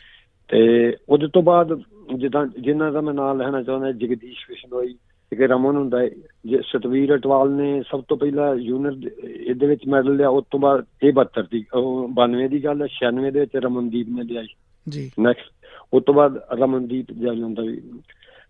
ਤੇ 0.48 0.96
ਉਹਦੇ 1.08 1.26
ਤੋਂ 1.32 1.42
ਬਾਅਦ 1.42 1.80
ਜਿੱਦਾਂ 2.16 2.46
ਜਿਨ੍ਹਾਂ 2.60 2.92
ਦਾ 2.92 3.00
ਮੈਂ 3.00 3.14
ਨਾਮ 3.14 3.42
ਲੈਣਾ 3.42 3.62
ਚਾਹੁੰਦਾ 3.62 3.92
ਜਗਦੀਸ਼ 3.92 4.48
ਬਿਸ਼ਨੋਈ 4.48 4.94
ਇੱਕ 5.32 5.40
ਰਮਨ 5.40 5.76
ਹੁੰਦਾ 5.76 6.08
ਜੇ 6.46 6.58
ਸਤਵੀਰ 6.62 7.14
ਅਟਵਾਲ 7.14 7.50
ਨੇ 7.50 7.82
ਸਭ 7.90 8.02
ਤੋਂ 8.08 8.16
ਪਹਿਲਾਂ 8.16 8.56
ਜੂਨੀਅਰ 8.56 9.10
ਇਹਦੇ 9.24 9.66
ਵਿੱਚ 9.66 9.86
ਮੈਡਲ 9.88 10.16
ਲਿਆ 10.16 10.28
ਉਸ 10.28 10.44
ਤੋਂ 10.50 10.60
ਬਾਅਦ 10.60 10.84
ਇਹ 11.02 11.12
72 11.12 11.42
ਦੀ 11.50 11.64
92 12.20 12.48
ਦੀ 12.48 12.64
ਗੱਲ 12.64 12.82
ਹੈ 12.82 12.86
96 12.90 13.30
ਦੇ 13.30 13.40
ਵਿੱਚ 13.40 13.56
ਰਮਨਦੀਪ 13.56 14.08
ਨੇ 14.08 14.22
ਲਿਆ 14.22 14.42
ਜੀ। 14.88 15.10
ਨੈਕਸਟ 15.20 15.52
ਉਸ 15.92 16.02
ਤੋਂ 16.04 16.14
ਬਾਅਦ 16.14 16.40
ਰਮਨਦੀਪ 16.52 17.12
ਜੈਲਨ 17.12 17.54
ਦਾ 17.54 17.62
ਵੀ 17.62 17.80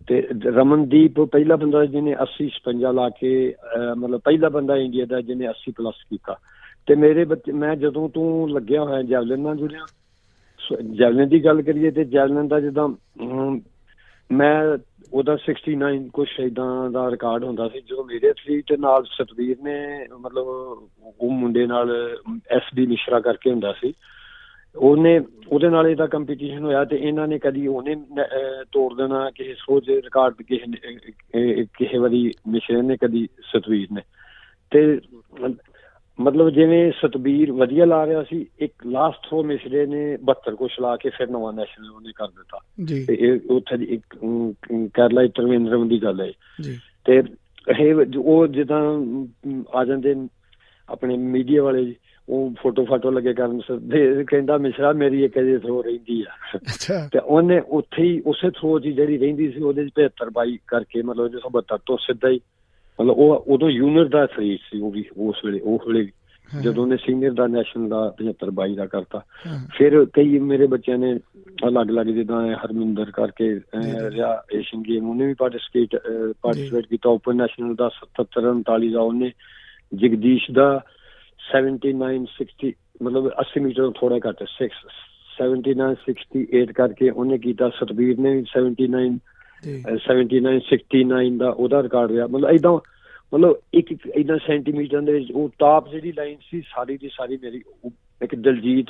ਤੇ 0.07 0.27
ਰਮਨਦੀਪ, 0.45 1.19
ਪਹਿਲਾ 1.21 1.55
ਬੰਦਾ 1.55 1.85
ਜਿਹਨੇ 1.85 2.15
80 2.15 2.49
56 2.53 2.91
ਲਾ 2.93 3.09
ਕੇ 3.09 3.31
ਮਤਲਬ 3.97 4.19
ਪਹਿਲਾ 4.19 4.49
ਬੰਦਾ 4.49 4.77
ਇੰਡੀਆ 4.77 5.05
ਦਾ 5.05 5.21
ਜਿਹਨੇ 5.21 5.47
80 5.47 5.71
ਪਲੱਸ 5.71 6.03
ਕੀਤਾ। 6.09 6.37
ਤੇ 6.87 6.95
ਮੇਰੇ 6.95 7.25
ਬੱਚੇ, 7.25 7.51
ਮੈਂ 7.51 7.75
ਜਦੋਂ 7.75 8.09
ਤੋਂ 8.09 8.47
ਲੱਗਿਆ 8.47 8.83
ਹੋਇਆ 8.83 9.01
ਜੈਵਲਿਨ 9.01 9.39
ਨਾਲ 9.39 9.57
ਜੁੜਿਆ। 9.57 9.85
ਜੈਵਲਿਨ 10.91 11.29
ਦੀ 11.29 11.45
ਗੱਲ 11.45 11.61
ਕਰੀਏ 11.61 11.91
ਤੇ 11.91 12.03
ਜੈਵਲਿਨ 12.05 12.47
ਦਾ 12.47 12.59
ਜਦੋਂ 12.59 12.89
ਮੈਂ 14.31 14.77
ਉਹਦਾ 15.13 15.37
69 15.37 16.09
ਕੁਝ 16.13 16.27
ਇਦਾਂ 16.39 16.89
ਦਾ 16.89 17.11
ਰਿਕਾਰਡ 17.11 17.43
ਹੁੰਦਾ 17.43 17.67
ਸੀ, 17.69 17.81
ਜਦੋਂ 17.81 18.03
ਮੇਰੇ 18.03 18.27
ਐਥਲੀਟ 18.27 18.73
ਨਾਲ 18.73 19.03
ਸਤਵੀਰ 19.03 19.57
ਨੇ, 19.63 20.07
ਮਤਲਬ, 20.19 20.45
ਉਹ 21.19 21.31
ਮੁੰਡੇ 21.31 21.67
ਨਾਲ 21.67 22.17
ਐਸਡੀ 22.51 22.85
ਮਿਸ਼ਰਾ 22.85 23.19
ਕਰਕੇ 23.19 23.51
ਹੁੰਦਾ 23.51 23.73
ਸੀ। 23.73 23.93
ਉਹਨੇ 24.75 25.19
ਉਹਦੇ 25.49 25.69
ਨਾਲ 25.69 25.87
ਇਹਦਾ 25.87 26.07
ਕੰਪੀਟੀਸ਼ਨ 26.07 26.63
ਹੋਇਆ 26.63 26.85
ਤੇ 26.85 26.95
ਇਹਨਾਂ 26.95 27.27
ਨੇ 27.27 27.39
ਕਦੀ 27.39 27.67
ਉਹਨੇ 27.67 27.95
ਤੋੜ 28.71 28.97
ਦੇਣਾ 28.97 29.29
ਕਿਸੇ 29.29 29.53
ਸੋਚ 29.53 29.89
ਰਿਕਾਰਡ 29.89 30.33
ਕਿਸੇ 30.41 30.65
ਕਿਸੇ 31.63 31.97
ਵਾਰੀ 31.97 32.31
ਮਿਸ਼ਰੇ 32.47 32.81
ਨੇ 32.81 32.97
ਕਦੀ 32.97 33.27
ਸਤਵੀਰ 33.41 33.87
ਨੇ। 33.91 34.01
ਤੇ 34.71 34.99
ਮਤਲਬ 36.19 36.49
ਜਿਵੇਂ 36.49 36.91
ਸਤਬੀਰ 36.91 37.51
ਵਧੀਆ 37.51 37.85
ਲਾ 37.85 38.05
ਰਿਹਾ 38.05 38.23
ਸੀ 38.23 38.45
ਇੱਕ 38.59 38.73
ਲਾਸਟ 38.87 39.29
ਥਰੋ 39.29 39.43
ਮਿਸਰੇ 39.43 39.85
ਨੇ 39.85 40.17
72 40.31 40.55
ਕੁਛ 40.55 40.79
ਲਾ 40.81 40.95
ਕੇ 40.95 41.09
ਫਿਰ 41.09 41.29
ਨਵਾਂ 41.29 41.53
ਨੈਸ਼ਨਲ 41.53 41.89
ਉਹਨੇ 41.89 42.11
ਕਰ 42.15 42.27
ਦਿੱਤਾ। 42.27 42.59
ਤੇ 43.07 43.13
ਇਹ 43.13 43.39
ਉੱਥੇ 43.49 43.77
ਦੀ 43.77 43.85
ਇੱਕ 43.85 44.17
ਕੈਰਲਾ 44.93 45.27
ਤਰਵਿੰਦਰਮ 45.27 45.87
ਦੀ 45.87 46.03
ਗੱਲ 46.03 46.21
ਹੈ 46.21 46.31
ਜੀ। 46.61 46.77
ਤੇ 47.05 47.23
ਇਹ 47.79 47.95
ਉਹ 48.17 48.47
ਜਿੱਦਾਂ 48.47 49.05
ਆ 49.73 49.85
ਜਾਂਦੇ 49.85 50.15
ਆਪਣੇ 50.89 51.17
ਮੀਡੀਆ 51.17 51.63
ਵਾਲੇ 51.63 51.95
ਉਹ 52.29 52.53
ਫੋਟੋ 52.61 52.85
ਫਾਟੋ 52.85 53.11
ਲੱਗੇ 53.11 53.33
ਕਰਨ 53.33 53.61
ਦੇ 53.81 54.23
ਕਹਿੰਦਾ 54.23 54.57
ਮਿਸ਼ਰਾ 54.57 54.91
ਮੇਰੀ 54.91 55.23
ਇੱਕ 55.23 55.39
ਅਜੇ 55.39 55.57
ਥਰੋ 55.57 55.81
ਰਹਿੰਦੀ 55.81 56.21
ਆ। 56.21 56.57
ਅੱਛਾ। 56.57 57.09
ਤੇ 57.13 57.19
ਉਹਨੇ 57.19 57.59
ਉੱਥੇ 57.59 58.03
ਹੀ 58.03 58.21
ਉਸੇ 58.25 58.49
ਥਰੋ 58.49 58.79
ਜੀ 58.79 58.91
ਜਿਹੜੀ 58.91 59.17
ਰਹਿੰਦੀ 59.17 59.51
ਸੀ 59.51 59.61
ਉਹਦੇ 59.61 59.85
'ਚ 59.85 59.91
75 59.95 60.29
ਬਾਈ 60.33 60.59
ਕਰਕੇ 60.67 61.01
ਮਤਲਬ 61.01 61.25
172 61.25 61.77
ਤੋਂ 61.85 61.97
ਸਿੱਧਾ 61.97 62.29
ਹੀ 62.29 62.39
ਮਤਲਬ 63.01 63.17
ਉਹ 63.17 63.43
ਉਦੋਂ 63.47 63.71
ਜੂਨੀਅਰ 63.71 64.05
ਦਾ 64.05 64.25
ਫਰੀਜ 64.25 64.59
ਸੀ 64.59 64.81
ਉਹ 64.81 64.91
ਵੀ 64.91 65.05
ਉਸ 65.17 65.35
ਵੇਲੇ 65.45 65.59
ਉਹ 65.59 65.83
ਵੇਲੇ 65.87 66.07
ਜਦੋਂ 66.61 66.87
ਨੇ 66.87 66.97
ਸੀਨੀਅਰ 66.97 67.31
ਦਾ 67.31 67.47
ਨੈਸ਼ਨਲ 67.47 67.89
ਦਾ 67.89 68.15
75 68.17 68.51
22 68.51 68.75
ਦਾ 68.75 68.85
ਕਰਤਾ। 68.85 69.21
ਫਿਰ 69.77 70.05
ਕਈ 70.13 70.39
ਮੇਰੇ 70.39 70.67
ਬੱਚਿਆਂ 70.67 70.97
ਨੇ 70.97 71.19
ਅਲੱਗ-ਅਲੱਗ 71.67 72.05
ਜਿੱਦਾਂ 72.05 72.55
ਹਰਮਿੰਦਰ 72.55 73.11
ਕਰਕੇ 73.11 73.59
ਰਿਹਾ 74.09 74.43
ਏਸ਼ੀਅਨ 74.53 74.81
ਗੇਮ 74.81 75.09
ਉਹਨੇ 75.09 75.25
ਵੀ 75.25 75.33
ਪਾਰਟਿਸਿਪੇਟ 75.33 75.95
ਪਾਰਟਿਸਿਪੇਟ 76.41 76.85
ਕੀਤਾ 76.85 77.09
ਓਪਨ 77.09 77.35
ਨੈਸ਼ਨਲ 77.35 77.75
ਦਾ 77.75 77.89
77 78.03 78.53
39 78.59 78.91
ਦਾ 78.91 79.01
ਉਹਨੇ 79.01 79.31
ਜਗਦੀਸ਼ 79.95 80.51
ਦਾ 80.51 80.83
79 81.49 82.25
60 82.37 82.71
ਮਤਲਬ 83.01 83.31
80 83.41 83.61
ਮੀਟਰ 83.61 83.83
ਤੋਂ 83.83 83.91
ਥੋੜਾ 83.91 84.15
ਘੱਟ 84.15 84.43
6 84.49 84.67
79 85.37 85.95
68 86.09 86.65
ਕਰਕੇ 86.65 87.09
ਉਹਨੇ 87.09 87.37
ਕੀਤਾ 87.37 87.69
ਸਤਬੀਰ 87.69 88.19
ਨੇ 88.19 88.33
ਵੀ 88.33 88.43
79 88.57 89.11
79 90.05 90.59
69 90.69 91.37
ਦਾ 91.37 91.49
ਉਹਦਾ 91.49 91.83
ਰਿਕਾਰਡ 91.83 92.11
ਰਿਹਾ। 92.11 92.27
ਮਤਲਬ 92.27 92.49
ਇਦਾਂ 92.49 92.71
ਮਤਲਬ 93.33 93.55
ਇੱਕ 93.73 93.91
ਇੱਕ 93.91 94.07
ਇਦਾਂ 94.07 94.37
ਸੈਂਟੀਮੀਟਰ 94.47 95.01
ਦੇ 95.01 95.11
ਵਿੱਚ 95.11 95.31
ਉਹ 95.31 95.49
ਟਾਪ 95.59 95.89
ਜਿਹੜੀ 95.89 96.11
ਲਾਈਨ 96.11 96.37
ਸੀ 96.49 96.61
ਸਾਰੀ 96.61 96.97
ਦੀ 96.97 97.09
ਸਾਰੀ 97.17 97.37
ਮੇਰੀ 97.37 97.63
ਇੱਕ 98.21 98.35
ਦਲਜੀਤ 98.35 98.85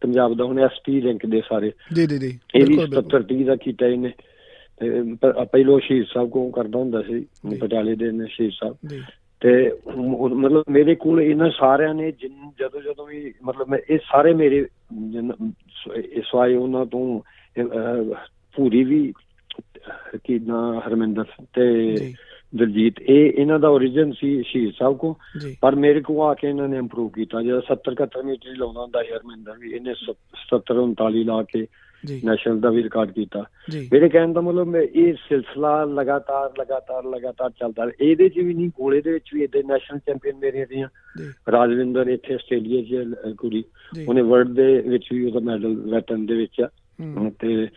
ਪੰਜਾਬ 0.00 0.36
ਦਾ 0.36 0.44
ਹੁਣ 0.44 0.58
ਐਸਪੀ 0.58 1.02
ਰੈਂਕ 1.02 1.26
ਦੇ 1.26 1.42
ਸਾਰੇ। 1.48 1.72
ਜੀ 1.94 2.06
ਜੀ 2.06 2.18
ਜੀ। 2.18 2.38
ਵੀ 2.62 2.78
70 2.98 3.22
30 3.32 3.44
ਦਾ 3.44 3.56
ਕੀਤਾ 3.56 3.86
ਇਹਨੇ। 3.86 4.12
ਪਹਿਲੋ 5.52 5.78
ਸ਼ਹੀਦ 5.78 6.04
ਸਾਹਿਬ 6.14 6.30
ਕੋ 6.30 6.50
ਕਰਦਾ 6.50 6.78
ਹੁੰਦਾ 6.78 7.02
ਸੀ 7.02 7.26
ਪਟਿਆਲੇ 7.60 7.94
ਦੇ 7.94 8.10
ਨੇ 8.12 8.24
ਸ਼ਹੀਦ 8.28 8.50
ਸਾਹਿਬ। 8.50 8.76
ਤੇ 9.44 9.72
ਮਤਲਬ 10.34 10.62
ਮੇਰੇ 10.70 10.94
ਕੋਲ 10.94 11.20
ਇਹਨਾਂ 11.20 11.50
ਸਾਰਿਆਂ 11.50 11.94
ਨੇ 11.94 12.12
ਜਦੋਂ 12.12 12.80
ਜਦੋਂ 12.80 13.06
ਵੀ 13.06 13.34
ਮਤਲਬ 13.44 13.68
ਮੈਂ 13.68 13.78
ਇਹ 13.90 13.98
ਸਾਰੇ 13.98 14.34
ਮੇਰੇ 14.34 14.66
ਸਵਾਏ 16.30 16.54
ਉਹਨਾਂ 16.54 16.86
ਤੋਂ 16.86 17.20
ਪੂਰੀ 18.56 18.84
ਵੀ 18.84 19.12
ਕਿ 20.24 20.38
ਨਾ 20.38 20.82
ਹਰਮਿੰਦਰ 20.88 21.24
ਤੇ 21.54 21.94
ਦਲਜੀਤ 22.56 23.00
ਇਹ 23.00 23.32
ਇਹਨਾਂ 23.32 23.58
ਦਾ 23.58 23.68
origin 23.68 24.12
ਸੀ 24.20 24.42
ਸ਼ਹੀਦ 24.42 24.72
ਸਾਹਿਬ 24.78 24.96
ਕੋ 24.96 25.16
ਪਰ 25.60 25.74
ਮੇਰੇ 25.74 26.00
ਕੋ 26.00 26.22
ਆ 26.22 26.34
ਕੇ 26.34 26.48
ਇਹਨਾਂ 26.48 26.68
ਨੇ 26.68 26.76
ਇੰਪਰੂਵ 26.76 27.08
ਕੀਤਾ। 27.08 27.42
ਜਿਹੜਾ 27.42 27.60
70 27.72 27.94
71 28.02 28.22
ਮੀਟਰ 28.24 28.56
ਲਾਉਂਦਾ 28.56 28.80
ਹੁੰਦਾ 28.82 29.02
ਹਰਮਿੰਦਰ 29.02 29.52
ਵੀ 29.58 29.70
ਇਹਨੇ 29.70 29.94
70 30.54 30.82
39 30.82 31.24
ਲਾ 31.24 31.42
ਕੇ 31.42 31.66
ਨੈਸ਼ਨਲ 32.24 32.60
ਦਾ 32.60 32.70
ਵੀ 32.70 32.82
ਰਿਕਾਰਡ 32.82 33.10
ਕੀਤਾ। 33.10 33.44
ਮੇਰੇ 33.92 34.08
ਕਹਿਣ 34.08 34.32
ਦਾ 34.32 34.40
ਮਤਲਬ 34.40 34.76
ਇਹ 34.76 35.14
ਸਿਲਸਿਲਾ 35.14 35.84
ਲਗਾਤਾਰ 35.84 36.52
ਲਗਾਤਾਰ 36.60 37.04
ਲਗਾਤਾਰ 37.04 37.50
ਚੱਲਦਾ 37.50 37.90
ਇਹਦੇ 38.00 38.28
'ਚ 38.28 38.38
ਵੀ 38.38 38.54
ਨਹੀਂ 38.54 38.68
ਗੋਲੇ 38.68 39.00
ਦੇ 39.00 39.12
ਵਿੱਚ 39.12 39.30
ਵੀ 39.34 39.42
ਇਹਦੇ 39.42 39.62
ਨੈਸ਼ਨਲ 39.62 39.98
ਚੈਂਪੀਅਨ 39.98 40.36
ਮੇਰੀਆਂ 40.36 40.66
ਦੀਆਂ 40.66 40.88
ਰਾਜਵਿੰਦਰ 41.52 42.06
ਇੱਥੇ 42.06 42.34
ਆਸਟ੍ਰੇਲੀਆ 42.34 42.82
'ਚ 42.82 43.14
ਕੁੜੀ। 43.38 43.64
ਉਹਨੇ 44.08 44.22
ਵਰਲਡ 44.22 44.48
ਦੇ 44.48 44.82
ਵਿੱਚ 44.88 45.04
ਵੀ 45.12 45.24
ਉਹਦਾ 45.26 45.40
ਮੈਡਲ 45.40 45.74
ਵੈਟਨ 45.74 46.26
ਦੇ 46.26 46.34
ਵਿੱਚ 46.34 46.60
ਆ। 46.60 46.68
ਤੇ 47.40 47.68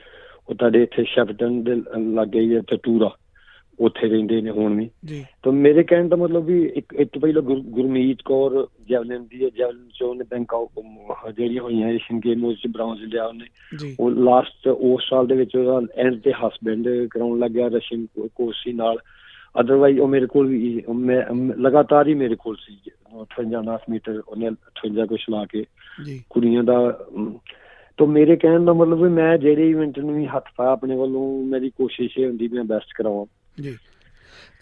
ਉਹ 0.49 0.55
ਤੁਹਾਡੇ 0.55 0.83
ਇੱਥੇ 0.83 1.03
ਸ਼ੈਫਟਨ 1.03 1.63
ਦੇ 1.63 1.75
ਲੱਗੇ 2.15 2.39
ਹੀ 2.39 2.59
ਤੇ 2.59 2.77
ਟੂਰਾ 2.83 3.11
ਉੱਥੇ 3.79 4.07
ਰਹਿੰਦੇ 4.07 4.41
ਨੇ 4.41 4.49
ਹੁਣ 4.49 4.75
ਵੀ। 4.75 4.89
ਜੀ। 5.05 5.25
ਤਾਂ 5.43 5.51
ਮੇਰੇ 5.51 5.83
ਕਹਿਣ 5.83 6.07
ਦਾ 6.07 6.15
ਮਤਲਬ 6.15 6.45
ਵੀ 6.45 6.65
ਇੱਕ 6.75 6.93
ਇੱਕ 6.93 7.17
ਪਹਿਲਾਂ 7.17 7.41
ਗੁਰਮੀਤ 7.41 8.17
ਕੌਰ 8.25 8.67
ਜੈਵਲਿਨ 8.89 9.23
ਦੀ 9.23 9.43
ਹੈ 9.43 9.49
ਜੈਵਲਿਨ 9.57 9.87
ਚੋਂ 9.99 10.15
ਨੇ 10.15 10.23
ਬੈਂਕਾਕ 10.29 10.69
ਜਿਹੜੀਆਂ 11.31 11.61
ਹੋਈਆਂ 11.61 11.89
ਏਸ਼ੀਅਨ 11.89 12.19
ਗੇਮ 12.19 12.47
ਵਿੱਚ 12.47 12.67
ਬ੍ਰਾਊਨਜ਼ 12.67 13.03
ਲਿਆ 13.03 13.25
ਉਹਨੇ। 13.25 13.45
ਉਹ 13.99 14.11
ਲਾਸਟ 14.11 14.67
ਉਸ 14.67 15.03
ਸਾਲ 15.09 15.27
ਦੇ 15.27 15.35
ਵਿੱਚ 15.35 15.55
ਉਹਦਾ 15.55 15.87
ਐਂਡ 15.95 16.21
ਤੇ 16.21 16.31
ਹਸਬੈਂਡ 16.31 16.87
ਕਰਾਉਣ 17.09 17.39
ਲੱਗਿਆ 17.39 17.67
ਰਸ਼ੀਨ 17.67 18.27
ਕੋਸੀ 18.35 18.73
ਨਾਲ। 18.73 18.97
ਅਦਰਵਾਈਜ਼ 19.59 19.99
ਉਹ 19.99 20.07
ਮੇਰੇ 20.07 20.25
ਕੋਲ 20.25 20.47
ਵੀ 20.47 20.83
ਮੈਂ 20.95 21.21
ਲਗਾਤਾਰ 21.57 22.07
ਹੀ 22.07 22.13
ਮੇਰੇ 22.13 22.35
ਕੋਲ 22.35 22.55
ਸੀ। 22.55 22.91
58 23.21 23.79
ਮੀਟਰ 23.89 24.21
ਉਹਨੇ 24.27 24.47
58 24.47 25.05
ਕੁਛ 25.05 25.25
ਲਾ 25.29 25.45
ਕੇ 25.45 25.65
ਕੁੜੀਆਂ 26.29 26.63
ਦਾ 26.63 27.05
ਤੋ 27.97 28.05
ਮੇਰੇ 28.05 28.35
ਕਹਿਣ 28.35 28.65
ਦਾ 28.65 28.73
ਮਤਲਬ 28.73 29.03
ਵੀ 29.03 29.09
ਮੈਂ 29.09 29.37
ਜਿਹੜੇ 29.37 29.69
ਇਵੈਂਟ 29.69 29.99
ਨੂੰ 29.99 30.15
ਵੀ 30.15 30.25
ਹੱਥ 30.25 30.45
ਪਾਇਆ 30.57 30.71
ਆਪਣੇ 30.71 30.95
ਵੱਲੋਂ 30.95 31.43
ਮੇਰੀ 31.43 31.69
ਕੋਸ਼ਿਸ਼ 31.69 32.19
ਇਹ 32.19 32.27
ਹੁੰਦੀ 32.27 32.47
ਮੈਂ 32.47 32.63
ਬੈਸਟ 32.63 32.93
ਕਰਾਵਾਂ। 32.95 33.25
ਜੀ। 33.63 33.77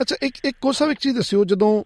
ਅੱਛਾ 0.01 0.15
ਇੱਕ 0.23 0.35
ਇੱਕ 0.45 0.57
ਕੋਸਾ 0.61 0.85
ਇੱਕ 0.85 0.99
ਚੀਜ਼ 0.99 1.15
ਦੱਸਿਓ 1.15 1.45
ਜਦੋਂ 1.45 1.83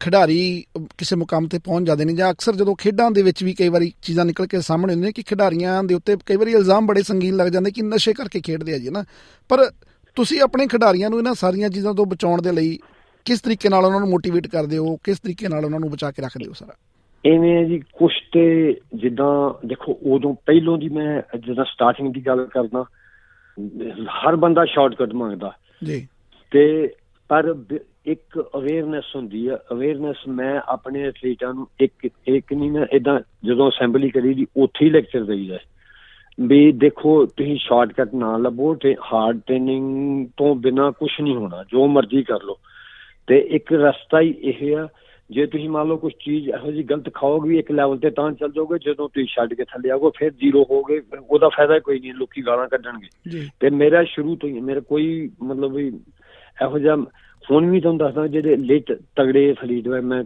ਖਿਡਾਰੀ 0.00 0.64
ਕਿਸੇ 0.98 1.16
ਮੁਕਾਮ 1.16 1.46
ਤੇ 1.46 1.58
ਪਹੁੰਚ 1.58 1.86
ਜਾਂਦੇ 1.86 2.04
ਨੇ 2.04 2.12
ਜਾਂ 2.12 2.30
ਅਕਸਰ 2.30 2.56
ਜਦੋਂ 2.56 2.76
ਖੇਡਾਂ 2.76 3.10
ਦੇ 3.10 3.22
ਵਿੱਚ 3.22 3.44
ਵੀ 3.44 3.54
ਕਈ 3.54 3.68
ਵਾਰੀ 3.68 3.92
ਚੀਜ਼ਾਂ 4.02 4.24
ਨਿਕਲ 4.24 4.46
ਕੇ 4.46 4.60
ਸਾਹਮਣੇ 4.60 4.92
ਆਉਂਦੀਆਂ 4.92 5.12
ਕਿ 5.12 5.22
ਖਿਡਾਰੀਆਂ 5.22 5.84
ਦੇ 5.84 5.94
ਉੱਤੇ 5.94 6.16
ਕਈ 6.26 6.36
ਵਾਰੀ 6.36 6.50
ਇਲਜ਼ਾਮ 6.52 6.86
ਬੜੇ 6.86 7.02
ਸੰਗੀਨ 7.02 7.36
ਲੱਗ 7.36 7.48
ਜਾਂਦੇ 7.48 7.70
ਕਿ 7.70 7.82
ਨਸ਼ੇ 7.82 8.12
ਕਰਕੇ 8.12 8.40
ਖੇਡਦੇ 8.40 8.74
ਆ 8.74 8.78
ਜੀ 8.78 8.90
ਨਾ 8.90 9.04
ਪਰ 9.48 9.70
ਤੁਸੀਂ 10.16 10.40
ਆਪਣੇ 10.40 10.66
ਖਿਡਾਰੀਆਂ 10.66 11.10
ਨੂੰ 11.10 11.18
ਇਹਨਾਂ 11.18 11.34
ਸਾਰੀਆਂ 11.34 11.68
ਚੀਜ਼ਾਂ 11.68 11.94
ਤੋਂ 11.94 12.06
ਬਚਾਉਣ 12.06 12.42
ਦੇ 12.42 12.52
ਲਈ 12.52 12.78
ਕਿਸ 13.24 13.40
ਤਰੀਕੇ 13.40 13.68
ਨਾਲ 13.68 13.84
ਉਹਨਾਂ 13.84 14.00
ਨੂੰ 14.00 14.08
ਮੋਟੀਵੇਟ 14.08 14.46
ਕਰਦੇ 14.46 14.78
ਹੋ 14.78 14.96
ਕਿਸ 14.96 15.20
ਤਰੀਕੇ 15.20 15.48
ਨਾਲ 15.48 15.64
ਉਹਨਾਂ 15.64 15.80
ਨੂੰ 15.80 15.90
ਬਚਾ 15.90 16.10
ਕੇ 16.10 16.22
ਰੱਖਦੇ 16.22 16.48
ਹੋ 16.48 16.52
ਸਾਰਾ? 16.52 16.72
ਐਵੇਂ 17.26 17.56
ਹੈ 17.56 17.64
ਜੀ 17.64 17.78
ਕੁਛ 17.78 18.12
ਤੇ 18.32 18.74
ਜਿੱਦਾਂ 18.94 19.66
ਦੇਖੋ 19.66 19.98
ਉਦੋਂ 20.02 20.34
ਪਹਿਲੋਂ 20.34 20.78
ਦੀ 20.78 20.88
ਮੈਂ 20.88 21.38
ਜਦੋਂ 21.38 21.64
ਸਟਾਰਟਿੰਗ 21.64 22.14
ਦੀ 22.14 22.26
ਗੱਲ 22.26 22.44
ਕਰਦਾ 22.44 22.84
ਹਰ 24.04 24.36
ਬੰਦਾ 24.36 24.64
ਸ਼ਾਰਟਕਟ 24.64 25.12
ਮੰਗਦਾ। 25.12 25.52
ਜੀ। 25.84 26.08
ਤੇ 26.50 26.92
ਪਰ 27.28 27.54
ਇੱਕ 28.06 28.44
ਅਵੇਅਰਨੈਸ 28.56 29.04
ਹੁੰਦੀ 29.16 29.48
ਹੈ 29.48 29.56
ਅਵੇਅਰਨੈਸ 29.72 30.16
ਮੈਂ 30.28 30.60
ਆਪਣੇ 30.68 31.02
ਐਥਲੀਟਾਂ 31.02 31.54
ਨੂੰ 31.54 31.68
ਇੱਕ 31.80 32.08
ਇੱਕ 32.28 32.52
ਨਹੀਂ 32.52 32.72
ਨਾ 32.72 32.86
ਇਦਾਂ 32.92 33.20
ਜਦੋਂ 33.44 33.68
ਅਸੈਂਬਲੀ 33.68 34.10
ਕਰੀ 34.10 34.34
ਦੀ 34.34 34.46
ਉੱਥੇ 34.56 34.84
ਹੀ 34.84 34.90
ਲੈਕਚਰ 34.90 35.24
ਦੇਈਦਾ। 35.24 35.58
ਵੀ 36.40 36.72
ਦੇਖੋ 36.72 37.26
ਤੁਸੀਂ 37.26 37.56
ਸ਼ਾਰਟਕਟ 37.56 38.14
ਨਾ 38.14 38.36
ਲੱਭੋ 38.36 38.74
ਤੇ 38.74 38.96
ਹਾਰਡ 39.12 39.40
ਟ੍ਰੇਨਿੰਗ 39.46 40.26
ਤੋਂ 40.36 40.54
ਬਿਨਾ 40.54 40.90
ਕੁਝ 40.90 41.10
ਨਹੀਂ 41.20 41.36
ਹੋਣਾ। 41.36 41.64
ਜੋ 41.64 41.86
ਮਰਜ਼ੀ 41.86 42.22
ਕਰ 42.22 42.42
ਲਓ। 42.42 42.56
ਤੇ 43.26 43.38
ਇੱਕ 43.38 43.72
ਰਸਤਾ 43.72 44.20
ਹੀ 44.20 44.34
ਇਹ 44.40 44.76
ਆ 44.76 44.88
ਜੇ 45.30 45.46
ਤੁਸੀਂ 45.46 45.68
ਮੰਨ 45.68 45.88
ਲਓ 45.88 45.96
ਕੁਝ 45.96 46.12
ਚੀਜ਼ 46.24 46.48
ਇਹੋ 46.48 46.72
ਜਿਹੀ 46.72 46.82
ਗਲਤ 46.82 47.14
ਖਾਓਗੇ 47.14 47.48
ਵੀ 47.48 47.58
ਇੱਕ 47.58 47.70
ਲੈਵਲ 47.70 47.98
ਤੇ 47.98 48.10
ਤਾਂ 48.10 48.32
ਚੱਲ 48.32 48.52
ਜਾਓਗੇ 48.52 48.78
ਜਦੋਂ 48.78 49.08
ਤੁਸੀਂ 49.08 49.26
ਛੱਡ 49.26 49.54
ਕੇ 49.54 49.64
ਥੱਲੇ 49.64 49.90
ਆਓਗੇ 49.90 50.10
ਫਿਰ 50.16 50.30
ਜ਼ੀਰੋ 50.30 50.66
ਹੋਗੇ 50.70 51.02
ਉਹਦਾ 51.30 51.48
ਫਾਇਦਾ 51.48 51.78
ਕੋਈ 51.78 52.00
ਨਹੀਂ 52.00 52.14
ਲੋਕੀ 52.14 52.46
ਗਾਲਾਂ 52.46 52.68
ਕੱਢਣਗੇ। 52.68 53.30
ਜੀ। 53.30 53.50
ਤੇ 53.60 53.70
ਮੇਰਾ 53.70 54.04
ਸ਼ੁਰੂ 54.04 54.36
ਤੋਂ 54.36 54.48
ਹੀ 54.48 54.60
ਮੇਰੇ 54.60 54.80
ਕੋਈ 54.80 55.30
ਮਤਲਬ 55.42 55.72
ਵੀ 55.72 56.00
ਇਹੋ 56.62 56.78
ਜਿਹਾ 56.78 56.96
ਹੁਣ 57.50 57.70
ਵੀ 57.70 57.80
ਤੁਹਾਨੂੰ 57.80 57.98
ਦੱਸਦਾ 57.98 58.26
ਜਿਹੜੇ 58.26 58.56
ਲੇਟ 58.56 58.92
ਤਗੜੇ 59.16 59.50
ਐਥਲੀਟ 59.50 59.88
ਹੋਏ 59.88 60.00
ਮੈਂ 60.00 60.24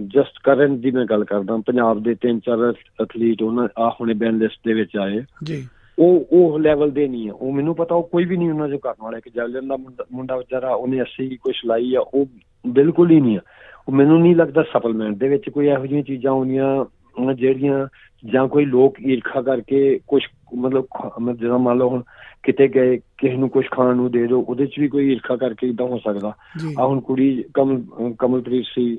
ਜਸਟ 0.00 0.32
ਕਰਨ 0.44 0.80
ਦੀ 0.80 0.90
ਮੈਂ 0.90 1.04
ਗੱਲ 1.04 1.24
ਕਰਦਾ 1.24 1.56
ਪੰਜਾਬ 1.56 2.02
ਦੇ 2.02 2.14
ਤਿੰਨ 2.14 2.40
ਚਾਰ 2.40 2.74
ਐਥਲੀਟ 3.02 3.42
ਉਹਨਾਂ 3.42 3.68
ਆ 3.78 3.96
ਹੁਣੇ 4.00 4.14
ਬੈਨ 4.14 4.38
ਲਿਸਟ 4.38 4.60
ਦੇ 4.66 4.72
ਵਿੱਚ 4.72 4.96
ਆਏ 4.96 5.22
ਜੀ। 5.44 5.68
ਉਹ 5.98 6.26
ਉਹ 6.32 6.58
ਲੈਵਲ 6.58 6.90
ਦੇ 6.90 7.08
ਨਹੀਂ 7.08 7.30
ਆ। 7.30 7.32
ਉਹ 7.32 7.52
ਮੈਨੂੰ 7.52 7.74
ਪਤਾ 7.76 7.94
ਉਹ 7.94 8.02
ਕੋਈ 8.02 8.24
ਵੀ 8.24 8.36
ਨਹੀਂ 8.36 8.50
ਉਹਨਾਂ 8.50 8.68
ਜੋ 8.68 8.78
ਕਰਨ 8.78 8.94
ਵਾਲਾ। 9.02 9.18
ਇੱਕ 9.18 9.28
ਜਲਜਨ 9.28 9.68
ਦਾ 9.68 9.76
ਮੁੰਡਾ- 10.12 10.38
ਵਿਚਾਰਾ 10.38 10.74
ਉਹਨੇ 10.74 11.00
80 11.00 11.36
ਕੁਛ 11.36 11.54
ਲਾਈ 11.66 11.94
ਆ 11.94 12.00
ਉਹ 12.00 12.26
ਬਿਲਕੁਲ 12.66 13.10
ਹੀ 13.10 13.20
ਨਹੀਂ 13.20 13.36
ਆ। 13.36 13.40
ਉਹ 13.88 13.92
ਮੈਨੂੰ 13.92 14.20
ਨਹੀਂ 14.20 14.36
ਲੱਗਦਾ 14.36 14.62
ਸਪਲੀਮੈਂਟ 14.62 15.16
ਦੇ 15.16 15.28
ਵਿੱਚ 15.28 15.48
ਕੋਈ 15.48 15.66
ਇਹੋ 15.66 15.86
ਜਿਹੀਆਂ 15.86 16.04
ਚੀਜ਼ਾਂ 16.04 16.32
ਆਉਂਦੀਆਂ 16.32 16.84
ਅਹ 16.84 17.32
ਜਿਹੜੀਆਂ 17.32 17.86
ਜਾਂ 18.23 18.47
ਕੋਈ 18.47 18.65
ਲੋਕ 18.65 18.99
ਈਰਖਾ 19.01 19.41
ਕਰਕੇ 19.41 19.99
ਕੁਝ 20.07 20.21
ਮਤਲਬ 20.55 20.85
ਖਾ- 20.85 21.11
ਮਤਲਬ 21.21 21.37
ਜਦੋਂ 21.37 21.59
ਮੰਨ 21.59 21.77
ਲਓ 21.77 21.89
ਹੁਣ 21.89 22.03
ਕਿਤੇ 22.43 22.67
ਗਏ 22.67 22.97
ਕਿਸੇ 23.17 23.35
ਨੂੰ 23.35 23.49
ਕੁਝ 23.49 23.65
ਖਾਣ 23.71 23.95
ਨੂੰ 23.95 24.11
ਦੇ 24.11 24.27
ਦਿਓ 24.27 24.41
ਉਹਦੇ 24.41 24.65
'ਚ 24.65 24.79
ਵੀ 24.79 24.87
ਕੋਈ 24.87 25.11
ਈਰਖਾ 25.11 25.35
ਕਰਕੇ 25.35 25.67
ਇਦਾਂ 25.67 25.85
ਹੋ 25.87 25.97
ਸਕਦਾ 25.97 26.33
ਜੀ 26.59 26.75
ਆ 26.79 26.85
ਹੁਣ 26.85 26.99
ਕੁੜੀ 26.99 27.43
ਕਮਲ 27.53 27.81
ਅਹ 27.99 28.13
ਕਮਲਪ੍ਰੀਤ 28.19 28.65
ਸੀ 28.65 28.97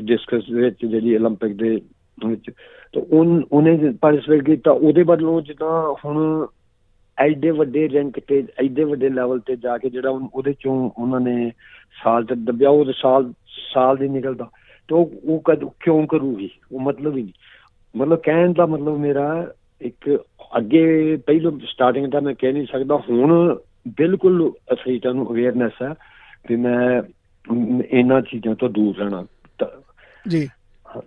ਡਿਸਕਸ 0.00 0.50
ਵਿੱਚ 0.50 0.86
ਜਿਹੜੀ 0.86 1.16
올림픽 1.16 1.54
ਦੇ 1.56 1.80
ਵਿੱਚ 2.26 2.50
ਤੇ 2.94 3.00
ਉਨ 3.10 3.42
ਉਹਨੇ 3.52 3.92
ਪਾਰਟਿਸਿਪੇਟ 4.00 4.44
ਕੀਤਾ 4.44 4.70
ਉਹਦੇ 4.70 5.02
ਬਦਲੋਂ 5.02 5.40
ਜਿੱਦਾਂ 5.42 5.94
ਹੁਣ 6.04 6.46
ਐਡੇ 7.18 7.50
ਵੱਡੇ 7.50 7.88
ਰੈਂਕ 7.88 8.18
ਤੇ 8.20 8.42
ਐਡੇ 8.58 8.84
ਵੱਡੇ 8.84 9.08
ਲੈਵਲ 9.08 9.40
ਤੇ 9.40 9.56
ਜਾ 9.56 9.78
ਕੇ 9.78 9.90
ਜਿਹੜਾ 9.90 10.10
ਉਹਨ- 10.10 10.28
ਉਹਦੇ 10.34 10.52
ਚੋਂ 10.60 10.90
ਉਹਨਾਂ 10.98 11.20
ਨੇ 11.20 11.52
ਸਾਲ 12.04 12.24
ਤੇ 12.24 12.34
ਦੱਬਿਆ 12.34 12.70
ਉਹ 12.70 12.92
ਸਾਲ 12.92 13.32
ਸਾਲ 13.74 13.96
ਦੀ 13.96 14.08
ਨਿਕਲਦਾ 14.08 14.50
ਤੇ 14.88 14.94
ਉਹ 14.94 15.10
ਉਹ 15.24 15.40
ਕਦ 15.44 15.64
ਕਿਉਂ 15.80 16.06
ਕਰੂਗੀ 16.06 16.50
ਉਹ 16.72 16.80
ਮਤਲਬ 16.80 17.16
ਹੀ 17.16 17.22
ਨਹੀਂ 17.22 17.32
ਮਤਲਬ 17.95 18.19
ਕਹਿਣ 18.19 18.53
ਦਾ 18.53 18.65
ਮਤਲਬ 18.65 18.97
ਮੇਰਾ 18.97 19.53
ਇੱਕ 19.81 20.23
ਅੱਗੇ 20.57 21.15
ਪਹਿਲੋਂ 21.15 21.51
ਸਟਾਰਟਿੰਗ 21.59 22.11
ਦਾ 22.11 22.19
ਮੈਂ 22.19 22.33
ਕਹਿ 22.39 22.51
ਨਹੀਂ 22.51 22.67
ਸਕਦਾ 22.71 22.95
ਹੁਣ 23.09 23.59
ਬਿਲਕੁਲ 23.87 24.51
ਅਥਲੀਟਾਂ 24.73 25.13
ਨੂੰ 25.13 25.31
ਅਵੇਅਰਨੈਸ 25.31 25.71
ਹੈ 25.81 25.93
ਕਿ 26.47 26.55
ਮੈਂ 26.55 27.01
ਅਮ, 27.51 27.81
ਇਹਨਾਂ 27.91 28.21
ਚੀਜ਼ਾਂ 28.21 28.55
ਤੋਂ 28.55 28.69
ਦੂਰ 28.69 28.97
ਰਹਿਣਾ। 28.97 29.25
ਤਾਂ 29.59 29.67
ਜੀ। 30.29 30.49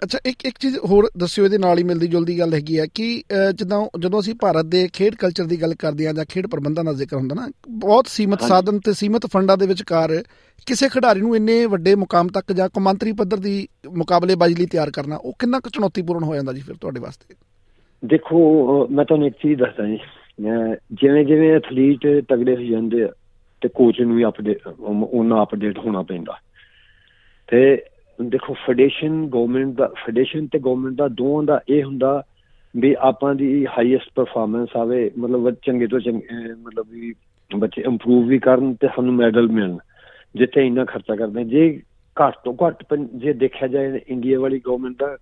ਅੱਛਾ 0.05 0.19
ਇੱਕ 0.27 0.45
ਇੱਕ 0.45 0.59
ਚੀਜ਼ 0.59 0.77
ਹੋਰ 0.85 1.09
ਦੱਸਿਓ 1.19 1.45
ਇਹਦੇ 1.45 1.59
ਨਾਲ 1.59 1.79
ਹੀ 1.79 1.83
ਮਿਲਦੀ 1.85 2.07
ਜੁਲਦੀ 2.07 2.39
ਗੱਲ 2.39 2.55
ਹੈਗੀ 2.55 2.79
ਹੈ 2.79 2.87
ਕਿ 2.95 3.07
ਜਦੋਂ 3.55 3.89
ਜਦੋਂ 3.99 4.21
ਅਸੀਂ 4.21 4.35
ਭਾਰਤ 4.41 4.65
ਦੇ 4.65 4.89
ਖੇਡ 4.93 5.15
ਕਲਚਰ 5.15 5.45
ਦੀ 5.45 5.61
ਗੱਲ 5.63 5.75
ਕਰਦੇ 5.75 6.07
ਹਾਂ 6.07 6.15
ਜਾਂ 6.15 6.25
ਖੇਡ 6.25 6.47
ਪ੍ਰਬੰਧਾਂ 6.47 6.85
ਦਾ 6.85 6.93
ਜ਼ਿਕਰ 6.93 7.17
ਹੁੰਦਾ 7.17 7.35
ਨਾ 7.35 7.49
ਬਹੁਤ 7.85 8.07
ਸੀਮਤ। 8.09 8.43
ਸਾਧਨ 8.43 8.79
ਤੇ 8.79 8.93
ਸੀਮਤ 8.93 9.27
ਫੰਡਾਂ 9.27 9.57
ਦੇ 9.57 9.67
ਵਿਚਕਾਰ 9.67 10.23
ਕਿਸੇ 10.67 10.89
ਖਿਡਾਰੀ 10.89 11.21
ਨੂੰ 11.21 11.35
ਇੰਨੇ 11.37 11.65
ਵੱਡੇ 11.67 11.95
ਮੁਕਾਮ 11.95 12.29
ਤੱਕ 12.29 12.53
ਜਾਂ 12.53 12.69
ਕੌਮਾਂਤਰੀ 12.69 13.13
ਪੱਧਰ 13.13 13.37
ਦੀ 13.37 13.69
ਮੁਕਾਬਲੇਬਾਜ਼ੀ 13.97 14.55
ਲਈ 14.55 14.67
ਤਿਆਰ 14.67 14.91
ਕਰਨਾ 14.91 15.17
ਉਹ 15.17 15.33
ਕਿੰਨਾ 15.39 15.61
ਕੁ 15.61 15.71
ਚੁਣੌਤੀਪੂਰਨ 15.71 16.23
ਹੋ 16.23 16.35
ਜਾਂਦਾ 16.35 16.53
ਜੀ 16.53 16.61
ਫਿਰ 16.61 16.77
ਤੁਹਾਡੇ 16.81 17.01
ਵਾਸਤੇ? 17.01 17.35
ਦੇਖੋ 18.03 18.87
ਮੈਂ 18.91 19.05
ਤੁਹਾਨੂੰ 19.05 19.27
ਇੱਕ 19.27 19.37
ਚੀਜ਼ 19.37 19.59
ਦੱਸਦਾ 19.61 19.87
ਜੀ। 19.87 19.99
ਜਿਵੇਂ 20.95 21.25
ਜਿਵੇਂ 21.25 21.53
ਐਥਲੀਟ 21.53 22.07
ਤਗੜੇ 22.29 22.57
ਹੋ 22.57 22.63
ਜਾਂਦੇ 22.63 23.03
ਆ 23.05 23.09
ਤੇ 23.63 23.69
ਕੋਚ 23.69 24.01
ਨੂੰ 24.01 24.17
ਵੀ 24.17 24.25
ਅਪਡੇਟ 24.25 24.67
ਉਹਨਾਂ 24.79 25.43
ਅਪਡੇਟ 25.43 25.79
ਹੋਣਾ 25.79 26.03
ਪੈਂਦਾ। 26.03 26.37
ਤੇ 27.47 27.83
ਦੇਖੋ 28.23 28.55
ਫੈਡਰੇਸ਼ਨ 28.55 29.27
ਗਵਰਨਮੈਂਟ 29.27 29.75
ਦਾ 29.77 29.87
ਫੈਡਰੇਸ਼ਨ 29.87 30.47
ਤੇ 30.47 30.59
ਗਵਰਨਮੈਂਟ 30.59 30.95
ਦਾ 30.95 31.09
ਦੋਵਾਂ 31.09 31.43
ਦਾ 31.43 31.61
ਇਹ 31.69 31.85
ਹੁੰਦਾ 31.85 32.23
ਵੀ 32.77 32.97
ਆਪਾਂ 32.99 33.35
ਦੀ 33.35 33.67
ਹਾਈਐਸਟ 33.67 34.11
ਪਰਫਾਰਮੈਂਸ 34.15 34.69
ਆਵੇ, 34.77 35.11
ਮਤਲਬ 35.19 35.51
ਚੰਗੇ 35.51 35.87
ਤੋਂ 35.87 36.01
ਚੰਗੇ, 36.01 36.27
ਅਹ 36.27 36.57
ਮਤਲਬ 36.57 36.87
ਵੀ 36.91 37.15
ਬੱਚੇ 37.57 37.83
ਇੰਪਰੂਵ 37.83 38.27
ਵੀ 38.27 38.39
ਕਰਨ 38.39 38.75
ਤੇ 38.75 38.89
ਸਾਨੂੰ 38.97 39.15
ਮੈਡਲ 39.15 39.49
ਮਿਲਣ, 39.49 39.77
ਜਿੱਥੇ 40.35 40.67
ਇੰਨਾ 40.67 40.85
ਖਰਚਾ 40.85 41.17
ਕਰਦੇ 41.17 41.45
ਜੇ 41.45 41.83
ਘੱਟ 42.23 42.35
ਤੋਂ 42.45 42.55
ਘੱਟ 42.67 42.85
ਪੰ- 42.85 43.09
ਜੇ 43.15 43.33
ਦੇਖਿਆ 43.33 43.69
ਜਾਏ 43.69 44.01
ਇੰਡੀਆ 44.09 44.41
ਵਾਲੀ 44.41 44.59
ਗਵਰਨਮੈਂਟ 44.59 44.95
ਦਾ 44.99 45.17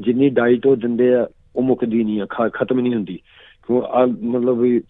ਜਿੰਨੀ 0.00 0.28
ਡਾਈਟ 0.28 0.66
ਉਹ 0.66 0.76
ਦਿੰਦੇ 0.76 1.14
ਆ, 1.14 1.28
ਉਹ 1.56 1.62
ਮੁੱਕਦੀ 1.62 2.04
ਨਹੀਂ 2.04 2.22
ਆ, 2.22 2.26
ਖ- 2.30 2.52
ਖਤਮ 2.52 2.80
ਨਹੀਂ 2.80 2.94
ਹੁੰਦੀ। 2.94 3.16
ਕਿਉਂ 3.66 3.82
ਆ 3.82 4.06
ਮਤਲਬ 4.06 4.58
ਵੀ 4.58 4.82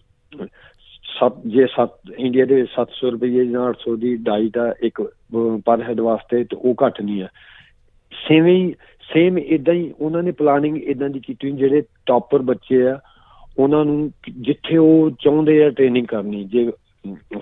ਸੱਤ 1.19 1.33
ਜੇ 1.47 1.65
ਸੱਤ 1.65 2.11
ਇੰਡੀਆ 2.17 2.45
ਦੇ 2.45 2.55
ਵਿੱਚ 2.55 2.69
700 2.71 3.09
ਰੁਪਏ 3.11 3.45
ਜਾਂ 3.45 3.65
800 3.69 3.95
ਦੀ 3.95 4.15
ਡਾਈਟ 4.15 4.57
ਆ 4.57 4.73
ਇੱਕ 4.81 5.01
ਅਹ, 5.01 5.59
ਪਰ 5.65 5.81
ਹੈਡ 5.83 5.99
ਵਾਸਤੇ 5.99 6.43
ਤੇ 6.43 6.55
ਉਹ 6.55 6.75
ਘੱਟ 6.85 7.01
ਨਹੀਂ 7.01 7.23
ਆ। 7.23 7.27
ਸੇਮ 8.11 8.45
ਹੀ 8.45 8.73
ਸੇਮ 9.09 9.37
ਇਦਾਂ 9.37 9.73
ਹੀ 9.73 9.93
ਉਹਨਾਂ 9.99 10.23
ਨੇ 10.23 10.31
ਪਲਾਨਿੰਗ 10.31 10.77
ਇਦਾਂ 10.77 11.09
ਦੀ 11.09 11.19
ਕੀਤੀ 11.19 11.49
ਹੋਈ, 11.51 11.57
ਜਿਹੜੇ 11.57 11.81
ਟੌਪਰ 12.05 12.41
ਬੱਚੇ 12.41 12.87
ਆ 12.87 12.99
ਉਹਨਾਂ 13.57 13.85
ਨੂੰ 13.85 14.11
ਜਿੱਥੇ 14.29 14.77
ਉਹ 14.77 15.11
ਚਾਹੁੰਦੇ 15.19 15.63
ਆ 15.65 15.69
ਟ੍ਰੇਨਿੰਗ 15.69 16.07
ਕਰਨੀ 16.07 16.43
ਜੇ 16.43 16.71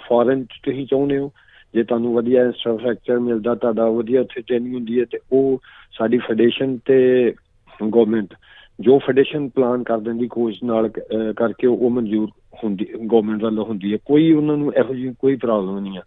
ਫੋਰਨ 0.07 0.45
ਤੁਸੀਂ 0.63 0.85
ਚਾਹੁੰਦੇ 0.87 1.17
ਹੋ 1.17 1.31
ਜੇ 1.73 1.83
ਤੁਹਾਨੂੰ 1.83 2.13
ਵਧੀਆ 2.13 2.43
ਇੰਫਰਾਸਟ੍ਰਕਚਰ 2.43 3.19
ਮਿਲਦਾ 3.19 3.55
ਤੁਹਾਡਾ 3.55 3.89
ਵਧੀਆ 3.89 4.21
ਉੱਥੇ 4.21 4.41
ਟ੍ਰੇਨਿੰਗ 4.41 4.73
ਹੁੰਦੀ 4.75 4.99
ਹੈ 4.99 5.05
ਤੇ 5.11 5.19
ਉਹ 5.31 5.59
ਸਾਡੀ 5.93 6.17
ਫੈਡਰੇਸ਼ਨ 6.17 6.77
ਤੇ 6.85 6.97
ਗਵਰਨਮੈਂਟ 7.79 8.33
ਜੋ 8.79 8.99
ਫੈਡਰੇਸ਼ਨ 8.99 9.49
ਪਲਾਨ 9.49 9.83
ਕਰ 9.83 9.97
ਦਿੰਦੀ 9.97 10.27
ਕੋਚ 10.27 10.55
ਨਾਲ 10.63 10.89
ਕਰਕੇ 11.37 11.67
ਉਹ 11.67 11.89
ਮਨਜ਼ੂਰ 11.89 12.29
ਹੁੰਦੀ 12.63 12.85
ਗਵਰਨਮੈਂਟ 12.85 13.43
ਵੱਲੋਂ 13.43 13.65
ਹੁੰਦੀ 13.65 13.93
ਹੈ। 13.93 13.97
ਕੋਈ 14.05 14.31
ਉਹਨਾਂ 14.33 14.57
ਨੂੰ 14.57 14.73
ਇਹੋ 14.73 14.93
ਜਿਹੀ 14.93 15.13
ਕੋਈ 15.19 15.35
ਪ੍ਰੋਬਲਮ 15.35 15.79
ਨਹੀਂ 15.79 15.97
ਆ। 15.97 16.01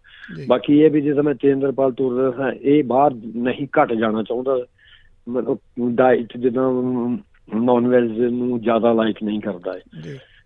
ਬਾਕੀ 0.47 0.79
ਇਹ 0.79 0.91
ਵੀ 0.91 1.01
ਜਦੋਂ 1.01 1.23
ਮੈਂ 1.23 1.35
ਤੇਂਦਰਪਾਲ 1.35 1.91
ਤੁਰ 1.91 2.19
ਰਿਹਾ 2.19 2.45
ਹਾਂ 2.45 2.53
ਇਹ 2.53 2.83
ਬਾਹਰ 2.83 3.13
ਨਹੀਂ 3.35 3.67
ਘਟ 3.81 3.93
ਜਾਣਾ 3.93 4.23
ਚਾਹੁੰਦਾ। 4.23 4.65
ਮਤਲਬ 5.29 5.57
ਡਾਈਟ 5.95 6.37
ਜਦੋਂ 6.37 7.17
ਨਾਨ 7.55 7.87
ਵੈਜ 7.87 8.11
ਨੂੰ 8.19 8.61
ਜ਼ਿਆਦਾ 8.61 8.93
ਲਾਈਕ 8.93 9.23
ਨਹੀਂ 9.23 9.39
ਕਰਦਾ 9.39 9.73
ਹੈ 9.73 9.81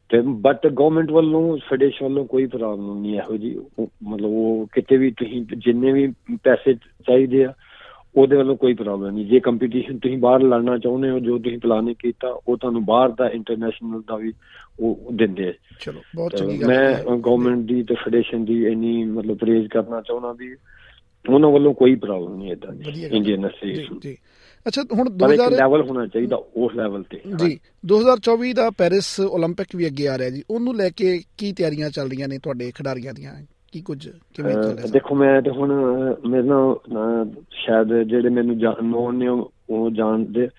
ਤੇ 0.09 0.21
ਬਟ 0.25 0.67
ਗਵਰਨਮੈਂਟ 0.67 1.11
ਵੱਲੋਂ 1.11 1.57
ਫੈਡਰੇਸ਼ਨ 1.57 2.05
ਵੱਲੋਂ 2.05 2.25
ਕੋਈ 2.25 2.45
ਪ੍ਰੋਬਲਮ 2.45 3.01
ਨਹੀਂ 3.01 3.15
ਇਹੋ 3.15 3.37
ਜੀ 3.37 3.59
ਮਤਲਬ 4.07 4.29
ਉਹ 4.29 4.67
ਕਿਤੇ 4.73 4.97
ਵੀ 4.97 5.11
ਤੁਸੀਂ 5.11 5.45
ਜਿੰਨੇ 5.57 5.91
ਵੀ 5.91 6.13
ਪੈਸੇ 6.43 6.73
ਚਾਹੀਦੇ 6.73 7.45
ਆ 7.45 7.53
ਉਹਦੇ 8.14 8.36
ਵੱਲੋਂ 8.36 8.56
ਕੋਈ 8.56 8.74
ਪ੍ਰੋਬਲਮ 8.74 9.14
ਨਹੀਂ 9.14 9.24
ਜੇ 9.26 9.40
ਕੰਪੀਟੀਸ਼ਨ 9.40 9.98
ਤੁਸੀਂ 9.98 10.18
ਬਾਹਰ 10.18 10.42
ਲੜਨਾ 10.42 10.76
ਚਾਹੁੰਦੇ 10.78 11.10
ਹੋ 11.10 11.18
ਜੋ 11.18 11.38
ਤੁਸੀਂ 11.38 11.58
ਪਲਾਨ 11.58 11.92
ਕੀਤਾ 11.94 12.28
ਉਹ 12.48 12.56
ਤੁਹਾਨੂੰ 12.56 12.84
ਬਾਹਰ 12.84 13.08
ਦਾ 13.08 13.28
ਇੰਟਰਨੈਸ਼ਨਲ 13.30 14.02
ਦਾ 14.08 14.16
ਵੀ 14.16 14.32
ਉਹ 14.80 15.10
ਦਿੰਦੇ 15.12 15.48
ਆ 15.48 15.52
ਚਲੋ 15.80 16.00
ਬਹੁਤ 16.14 16.32
ਤੇ 16.32 16.38
ਚੰਗੀ 16.38 16.60
ਗੱਲ 16.60 16.68
ਮੈਂ 16.68 16.78
ਹੈ। 16.86 17.02
ਗਵਰਨਮੈਂਟ 17.06 17.66
ਦੀ 17.66 17.82
ਤੇ 17.82 17.94
ਫੈਡਰੇਸ਼ਨ 17.94 18.44
ਦੀ 18.44 18.64
ਇੰਨੀ 18.66 19.02
ਮਤਲਬ 19.04 19.36
ਪ੍ਰੇਜ਼ 19.38 19.66
ਕਰਨਾ 19.68 20.00
ਚਾਹੁੰਦਾ 20.00 20.32
ਵੀ 20.32 20.54
ਉਹਨਾਂ 21.24 21.50
ਵੱਲੋਂ 21.50 21.72
ਕੋਈ 21.74 21.94
ਪ੍ਰੋਬਲਮ 21.96 22.36
ਨਹੀਂ 22.36 22.52
ਇਦਾਂ 22.52 22.72
ਵਧੀਆ 22.72 22.92
ਦੀ 22.92 23.02
ਗੱਲ। 23.02 23.16
ਇੰਡੀਅਨ 23.16 23.40
ਜੀ 23.40 23.46
ਐਸੋਸੀਏਸ਼ਨ 23.46 23.98
ਜੀ 24.00 24.16
ਅੱਛਾ 24.66 24.82
ਹੁਣ 24.94 25.10
ਪਰ 25.18 25.32
ਇੱਕ 25.32 25.40
2000 25.42 25.56
ਲੈਵਲ 25.56 25.82
ਹੋਣਾ 25.82 26.06
ਚਾਹੀਦਾ 26.06 26.36
ਉਸ 26.56 26.74
ਲੈਵਲ 26.76 27.02
ਤੇ 27.02 27.20
ਜੀ 27.36 27.58
2024 27.84 28.52
ਦਾ 28.52 28.70
ਪੈਰਿਸ 28.70 29.08
올림픽 29.20 29.76
ਵੀ 29.76 29.86
ਅੱਗੇ 29.86 30.08
ਆ 30.08 30.16
ਰਿਹਾ 30.18 30.30
ਜੀ 30.30 30.42
ਉਹਨੂੰ 30.50 30.76
ਲੈ 30.76 30.88
ਕੇ 30.90 31.18
ਕੀ 31.38 31.52
ਤਿਆਰੀਆਂ 31.52 31.90
ਚੱਲ 31.90 32.08
ਰਹੀਆਂ 32.08 32.28
ਨੇ 32.28 32.38
ਤੁਹਾਡੇ 32.38 32.70
ਖਿਡਾਰੀਆਂ 32.70 33.14
ਦੀਆਂ 33.14 33.34
ਕੀ 33.71 33.81
ਕੁਝ 33.81 34.09
ਕਿਵੇਂ 34.33 34.53
ਚੱਲ 34.53 34.71
ਅਹ 34.71 34.75
ਰਿਹਾ 34.75 34.87
ਦੇਖੋ 34.87 35.15
ਮੈਂ 35.15 35.41
ਤੇ 35.41 35.49
ਹੁਣ 35.49 35.73
ਮੇਰੇ 36.27 36.43
ਨਾਲ 36.43 37.29
ਸ਼ਾਇਦ 37.51 38.01
ਜਿਹੜੇ 38.01 38.29
ਮੈਨੂੰ 38.29 38.57
ਜਾਣਨ 38.57 39.15
ਨੇ 39.15 39.27
ਉਹ 39.27 39.91
ਜਾਣਦੇ। 39.91 40.49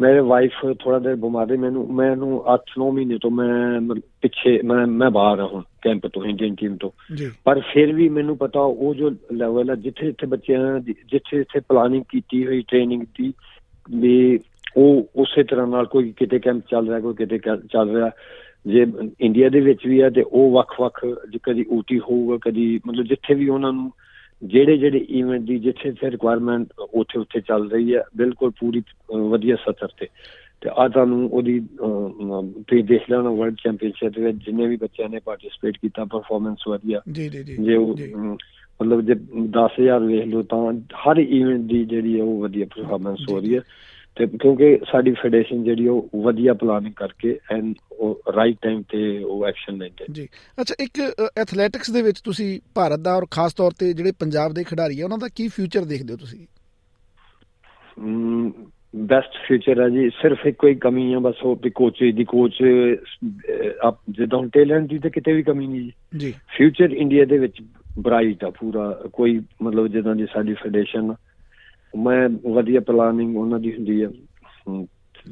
ਮੇਰੇ 0.00 0.20
ਵਾਈਫ 0.20 0.52
ਥੋੜਾ 0.80 0.98
ਦੇਰ 0.98 1.14
ਬਿਮਾਰ 1.14 1.56
ਮੈਨੂੰ 1.56 1.94
ਮੈਨੂੰ 1.94 2.42
8-9 2.54 2.90
ਮਹੀਨੇ 2.92 3.18
ਤੋਂ 3.18 3.30
ਮੈਂ 3.30 3.80
ਪਿੱਛੇ 4.22 4.62
ਮੈਂ 4.62 4.86
ਮੈਂ 4.86 5.10
ਬਾਹਰ 5.10 5.40
ਹਾਂ 5.40 5.62
ਕੈਂਪ 5.82 6.06
ਤੋਂ 6.06 6.24
ਇੰਡੀਅਨ 6.24 6.54
ਟੀਮ 6.54 6.76
ਤੋਂ। 6.76 6.90
ਪਰ 7.44 7.60
ਫਿਰ 7.60 7.92
ਵੀ 7.92 8.08
ਮੈਨੂੰ 8.08 8.36
ਪਤਾ 8.36 8.60
ਉਹ 8.60 8.94
ਜੋ 8.94 9.10
ਲੈਵਲ 9.32 9.70
ਹੈ 9.70 9.74
ਜਿੱਥੇ 9.74 10.06
ਜਿੱਥੇ 10.06 10.26
ਬੱਚਿਆਂ 10.26 10.78
ਜਿੱਥੇ 10.80 11.36
ਜਿੱਥੇ 11.36 11.60
ਪਲਾਨਿੰਗ 11.60 12.04
ਕੀਤੀ 12.08 12.46
ਹੋਈ 12.46 12.62
ਟ੍ਰੇਨਿੰਗ 12.68 13.02
ਦੀ 13.02 13.32
ਵੀ 13.90 14.38
ਉਹ 14.76 15.10
ਉਸੇ 15.16 15.42
ਤਰ੍ਹਾਂ 15.42 15.66
ਨਾਲ 15.66 15.86
ਕੋਈ 15.86 16.12
ਕਿਤੇ 16.16 16.38
ਕੈਂਪ 16.38 16.62
ਚੱਲ 16.70 16.88
ਰਿਹਾ 16.88 17.00
ਕੋਈ 17.00 17.14
ਕਿਤੇ 17.14 17.38
ਚੱਲ 17.72 17.96
ਰਿਹਾ। 17.96 18.10
ਜੇ 18.66 18.86
ਇੰਡੀਆ 19.20 19.48
ਦੇ 19.48 19.60
ਵਿੱਚ 19.60 19.86
ਵੀ 19.86 20.02
ਹੈ 20.02 20.10
ਤੇ 20.10 20.22
ਉਹ 20.22 20.52
ਵੱਖ-ਵੱਖ 20.52 21.06
ਕਦੀ 21.42 21.64
ਊਟੀ 21.68 21.98
ਹੋਊਗਾ 21.98 22.38
ਕਦੀ 22.42 22.80
ਮਤਲਬ 22.86 23.04
ਜਿੱਥੇ 23.04 23.34
ਵੀ 23.34 23.48
ਉਹਨਾਂ 23.48 23.72
ਨੂੰ 23.72 23.92
ਜਿਹੜੇ 24.42 24.76
ਜਿਹੜੇ 24.76 24.98
ਇਵੈਂਟ 24.98 25.42
ਦੀ 25.42 25.58
ਜਿੱਥੇ 25.58 25.88
ਜਿੱਥੇ 25.88 26.10
ਰਿਕੁਆਇਰਮੈਂਟ 26.10 26.66
ਉੱਥੇ 26.78 27.18
ਉੱਥੇ 27.18 27.40
ਚੱਲ 27.40 27.70
ਰਹੀ 27.70 27.94
ਹੈ 27.94 28.02
ਬਿਲਕੁਲ 28.16 28.50
ਪੂਰੀ 28.50 28.82
ਵਧੀਆ 29.14 29.56
ਸਤਰ 29.56 29.88
ਤੇ। 30.00 30.06
ਤੇ 30.60 30.70
ਆ 30.76 30.88
ਤੁਹਾਨੂੰ 30.88 31.30
ਉਹਦੀ 31.30 31.60
ਤੁਸੀਂ 32.68 32.84
ਦੇਖ 32.84 33.10
ਲੈਣਾ 33.10 33.30
ਵਰਲਡ 33.30 33.54
ਚੈਂਪੀਅਨਸ਼ਿਪ 33.54 34.12
ਦੇ 34.12 34.22
ਵਿੱਚ 34.22 34.36
ਜਿੰਨੇ 34.36 34.66
ਵੀ 34.66 34.76
ਬੱਚਿਆਂ 34.76 35.08
ਨੇ 35.08 35.18
ਪਾਰਟਿਸਿਪੇਟ 35.24 35.76
ਕੀਤਾ 35.76 36.04
ਪਰਫਾਰਮੈਂਸ 36.04 36.58
ਵਧੀਆ। 36.68 37.00
ਜੀ 37.12 37.28
ਜੀ 37.28 37.42
ਜੀ। 37.42 37.56
ਜੇ 37.64 37.78
ਮਤਲਬ 38.82 39.00
ਜੇ 39.00 39.14
10000 39.46 40.06
ਵੇਖ 40.06 40.24
ਲਓ 40.24 40.42
ਤਾਂ 40.42 40.72
ਹਰ 40.72 41.16
ਇਵੈਂਟ 41.16 41.60
ਦੀ 41.60 41.84
ਜਿਹੜੀ 41.84 42.20
ਉਹ 42.20 42.40
ਵਧੀਆ 42.40 42.66
ਪਰਫਾਰਮੈਂਸ 42.76 43.18
ਹੋ 43.30 43.40
ਰਹੀ 43.40 43.56
ਹੈ 43.56 43.60
ਤੇ 44.18 44.26
ਕਿਉਂਕਿ 44.26 44.78
ਸਾਡੀ 44.92 45.12
ਫੈਡਰੇਸ਼ਨ 45.12 45.64
ਜਿਹੜੀ 45.64 45.88
ਉਹ 45.88 46.08
ਵਧੀਆ 46.16 46.54
ਪਲਾਨਿੰਗ 46.54 46.94
ਕਰਕੇ 46.94 47.38
ਐਂਡ 47.50 47.74
ਉਹ 47.92 48.22
ਰਾਈਟ 48.36 48.56
ਟਾਈਮ 48.62 48.82
ਤੇ 48.82 49.24
ਉਹ 49.24 49.46
ਐਕਸ਼ਨ 49.46 49.76
ਲੈਂਦੇ 49.76 50.04
ਜੀ। 50.10 50.28
ਅੱਛਾ 50.60 50.74
ਇੱਕ 50.80 51.14
ਐਥਲੈਟਿਕਸ 51.38 51.90
ਦੇ 51.90 52.02
ਵਿੱਚ 52.02 52.20
ਤੁਸੀਂ 52.20 52.60
ਭਾਰਤ 52.74 53.00
ਦਾ 53.00 53.14
ਔਰ 53.14 53.26
ਖਾਸ 53.30 53.54
ਤੌਰ 53.54 53.70
ਤੇ 53.78 53.92
ਜਿਹੜੇ 53.92 54.12
ਪੰਜਾਬ 54.12 54.52
ਦੇ 54.52 54.64
ਖਿਡਾਰੀ 54.64 55.00
ਆ 55.00 55.04
ਉਹਨਾਂ 55.04 55.18
ਦਾ 55.18 55.28
ਕੀ 55.36 55.48
ਫਿਊਚਰ 55.48 55.84
ਦੇਖਦੇ 55.84 56.12
ਹੋ 56.12 56.18
ਤੁਸੀਂ? 56.18 56.46
ਬੈਸਟ 58.96 59.30
ਫਿਊਚਰ 59.48 59.80
ਹੈ 59.80 59.88
ਜੀ। 59.88 60.10
ਸਿਰਫ 60.10 60.46
ਇੱਕੋ 60.46 60.66
ਹੀ 60.66 60.74
ਕਮੀ 60.74 61.14
ਆ 61.14 61.18
ਬਸ 61.18 61.34
ਉਹ 61.42 61.56
ਵੀ 61.56 61.70
ਕੋਚ 61.70 62.04
ਦੀ 62.14 62.24
ਕੋਚ 62.24 62.62
ਆਪ 63.82 63.98
ਜਦੋਂ 64.10 64.46
ਟੈਲੈਂਟ 64.46 64.88
ਦੀ 64.88 64.98
ਤਾਂ 64.98 65.10
ਕਿਤੇ 65.10 65.32
ਵੀ 65.32 65.42
ਕਮੀ 65.42 65.66
ਨਹੀਂ 65.66 65.80
ਜੀ। 65.80 65.92
ਜੀ। 66.18 66.34
ਫਿਊਚਰ 66.56 66.92
ਇੰਡੀਆ 66.92 67.24
ਦੇ 67.24 67.38
ਵਿੱਚ 67.38 67.56
ਬ੍ਰਾਈਟ 67.98 68.44
ਆ 68.44 68.50
ਪੂਰਾ। 68.50 69.02
ਕੋਈ 69.12 69.40
ਮਤਲਬ 69.62 69.86
ਜਿੱਦਾਂ 69.86 70.14
ਦੀ 70.14 70.26
ਸਾਡੀ 70.26 70.54
ਫੈਡਰੇਸ਼ਨ 70.54 71.14
ਮੈਂ 71.96 72.28
ਵਧੀਆ 72.52 72.80
ਪਲਾਨਿੰਗ 72.80 73.36
ਉਹਨਾਂ 73.36 73.58
ਦੀ 73.58 73.72
ਹੁੰਦੀ 73.72 74.02
ਆ। 74.02 74.10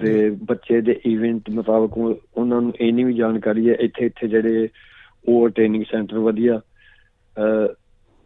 ਤੇ 0.00 0.30
ਬੱਚੇ 0.30 0.80
ਦੇ 0.80 1.00
ਇਵੈਂਟ 1.06 1.50
ਮੁਤਾਬਕ 1.50 1.96
ਉਹ- 1.98 2.16
ਉਹਨਾਂ 2.36 2.60
ਨੂੰ 2.60 2.72
ਇੰਨੀ 2.80 3.04
ਵੀ 3.04 3.14
ਜਾਣਕਾਰੀ 3.14 3.68
ਹੈ 3.68 3.74
ਇੱਥੇ 3.74 4.06
ਇੱਥੇ 4.06 4.28
ਜਿਹੜੇ 4.28 4.68
ਉਹ 5.28 5.48
ਟ੍ਰੇਨਿੰਗ 5.48 5.84
ਸੈਂਟਰ 5.84 6.18
ਵਧੀਆ 6.18 6.60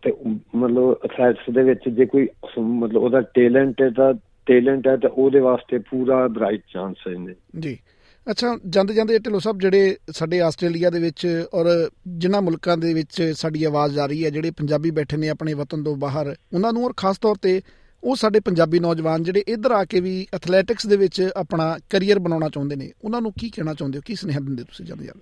ਤੇ 0.02 0.12
ਮਤਲਬ 0.56 0.96
ਐਥਲੈਟਸ 1.04 1.50
ਦੇ 1.54 1.62
ਵਿੱਚ 1.62 1.88
ਜੇ 1.88 2.06
ਕੋਈ 2.06 2.28
ਮਤਲਬ 2.58 3.02
ਉਹਦਾ 3.02 3.20
ਟੈਲੈਂਟ 3.20 3.82
ਹੈ 3.82 3.90
ਤਾਂ 3.90 4.14
ਟੈਲੈਂਟ 4.46 4.86
ਹੈ 4.88 4.96
ਤਾਂ 4.96 5.10
ਉਹਦੇ 5.10 5.40
ਵਾਸਤੇ 5.40 5.78
ਪੂਰਾ 5.78 6.28
ਬ੍ਰਾਈਟ 6.28 6.62
ਚਾਂਸ 6.72 6.96
ਹੈ 7.08 7.12
ਨੇ 7.18 7.34
ਜੀ। 7.60 7.78
ਅੱਛਾ 8.26 8.58
ਜਾਂਦੇ 8.66 8.94
ਜਾਂਦੇ 8.94 9.18
ਢਿੱਲੋਂ 9.18 9.40
ਸਾਹਿਬ 9.40 9.58
ਜਿਹੜੇ 9.58 9.96
ਸਾਡੇ 10.10 10.40
ਆਸਟ੍ਰੇਲੀਆ 10.40 10.90
ਦੇ 10.90 10.98
ਵਿੱਚ 11.00 11.46
ਔਰ 11.54 11.66
ਜਿਨ੍ਹਾਂ 12.08 12.42
ਮੁਲਕਾਂ 12.42 12.76
ਦੇ 12.76 12.94
ਵਿੱਚ 12.94 13.22
ਸਾਡੀ 13.32 13.64
ਆਵਾਜ਼ 13.64 13.94
ਜਾ 13.94 14.06
ਰਹੀ 14.06 14.24
ਹੈ 14.24 14.30
ਜਿਹੜੇ 14.30 14.50
ਪੰਜਾਬੀ 14.50 14.90
ਬੈਠੇ 14.90 15.16
ਨੇ 15.16 15.28
ਆਪਣੇ 15.28 15.54
ਵਤਨ 15.54 15.82
ਤੋਂ 15.82 15.96
ਬਾਹਰ 15.96 16.34
ਉਹਨਾਂ 16.54 16.72
ਨੂੰ 16.72 16.84
ਔਰ 16.84 16.92
ਖਾਸ 16.96 17.18
ਤੌਰ 17.18 17.36
ਤੇ 17.42 17.60
ਉਹ 18.04 18.16
ਸਾਡੇ 18.16 18.40
ਪੰਜਾਬੀ 18.40 18.78
ਨੌਜਵਾਨ 18.78 19.22
ਜਿਹੜੇ 19.22 19.42
ਇੱਧਰ 19.48 19.70
ਆ 19.70 19.84
ਕੇ 19.84 20.00
ਵੀ 20.00 20.26
ਐਥਲੈਟਿਕਸ 20.34 20.86
ਦੇ 20.86 20.96
ਵਿੱਚ 20.96 21.30
ਆਪਣਾ 21.36 21.78
ਕੈਰੀਅਰ 21.90 22.18
ਬਣਾਉਣਾ 22.18 22.48
ਚਾਹੁੰਦੇ 22.48 22.76
ਨੇ, 22.76 22.90
ਉਹਨਾਂ 23.04 23.20
ਨੂੰ 23.20 23.32
ਕੀ 23.40 23.50
ਕਹਿਣਾ 23.50 23.74
ਚਾਹੁੰਦੇ 23.74 23.98
ਹੋ? 23.98 24.02
ਕੀ 24.06 24.14
ਸੁਨੇਹਾ 24.14 24.40
ਦਿੰਦੇ 24.40 24.62
ਤੁਸੀਂ 24.62 24.86
ਜਾਂਦੇ 24.86 25.04
ਜਾਂਦੇ 25.04 25.20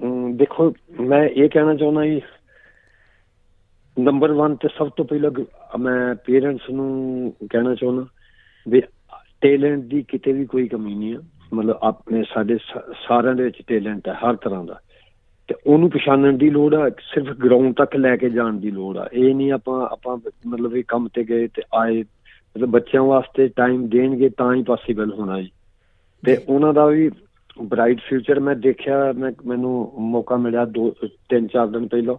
ਅਮ 0.00 0.36
ਦੇਖੋ, 0.36 0.74
ਮੈਂ 1.00 1.24
ਇਹ 1.28 1.48
ਕਹਿਣਾ 1.48 1.74
ਚਾਹੁੰਦਾ 1.74 2.04
ਜੀ 2.06 2.20
ਨੰਬਰ 3.98 4.30
1 4.30 4.54
ਤੇ 4.54 4.68
ਸਭ 4.78 4.88
ਤੋਂ 4.96 5.04
ਪਹਿਲਾਂ 5.04 5.30
ਗ- 5.30 5.78
ਮੈਂ 5.80 6.14
ਪੇਰੈਂਟਸ 6.14 6.70
ਨੂੰ 6.70 7.34
ਕਹਿਣਾ 7.50 7.74
ਚਾਹੁੰਦਾ 7.74 8.06
ਵੀ 8.68 8.80
ਟੈਲੈਂਟ 9.40 9.84
ਦੀ 9.84 10.02
ਕਿਤੇ 10.02 10.32
ਵੀ 10.32 10.46
ਕੋਈ 10.46 10.68
ਕਮੀ 10.68 10.94
ਨਹੀਂ 10.94 11.14
ਹੈ 11.14 11.18
ਮਤਲਬ 11.54 11.78
ਆਪਣੇ 11.82 12.24
ਸਾਡੇ 12.34 12.56
ਸ- 12.56 12.92
ਸਾਰਿਆਂ 13.08 13.34
ਦੇ 13.34 13.42
ਵਿੱਚ 13.42 13.62
ਟੈਲੈਂਟ 13.66 14.08
ਹੈ, 14.08 14.14
ਹਰ 14.14 14.36
ਤਰ੍ਹਾਂ 14.36 14.64
ਦਾ। 14.64 14.80
ਤੇ 15.48 15.54
ਉਹਨੂੰ 15.66 15.90
ਪਛਾਣਨ 15.90 16.38
ਦੀ 16.38 16.50
ਲੋੜ 16.50 16.74
ਆ 16.74 16.88
ਸਿਰਫ 16.88 17.36
ਗਰਾਊਂਡ 17.36 17.74
ਤੱਕ 17.74 17.96
ਲੈ 17.96 18.16
ਕੇ 18.16 18.30
ਜਾਣ 18.30 18.52
ਦੀ 18.52 18.70
ਲੋੜ 18.70 18.96
ਆ। 18.96 19.08
ਇਹ 19.12 19.34
ਨਹੀਂ 19.34 19.52
ਆਪਾਂ 19.52 19.86
ਆਪਾਂ 19.86 20.18
ਮਤਲਬ 20.46 20.76
ਇਹ 20.76 20.84
ਕੰਮ 20.88 21.08
ਤੇ 21.08 21.24
ਗਏ 21.24 21.46
ਤੇ 21.46 21.62
ਆਏ 21.74 22.00
ਮਤਲਬ 22.02 22.68
ਬੱਚਿਆਂ 22.68 23.02
ਵਾਸਤੇ 23.02 23.48
ਟਾਈਮ 23.48 23.88
ਦੇਣਗੇ 23.88 24.28
ਤਾਂ 24.28 24.54
ਹੀ 24.54 24.62
ਪੋਸੀਬਲ 24.62 25.12
ਹੋਣਾ 25.12 25.40
ਜੀ। 25.40 25.50
ਤੇ 26.26 26.38
ਉਹਨਾਂ 26.48 26.74
ਦਾ 26.74 26.86
ਵੀ 26.86 27.10
ਬ੍ਰਾਈਟ 27.62 28.00
ਫਿਊਚਰ 28.00 28.40
ਮੈਂ 28.40 28.56
ਦੇਖਿਆ 28.56 29.12
ਮੈਂ 29.12 29.32
ਮੈਨੂੰ 29.46 29.92
ਮੌਕਾ 29.98 30.36
ਮਿਲਿਆ 30.36 30.64
ਦੋ 30.64 30.90
ਤਿੰਨ 31.28 31.46
ਚਾਰ 31.46 31.66
ਦਿਨ 31.66 31.88
ਪਹਿਲਾਂ। 31.88 32.14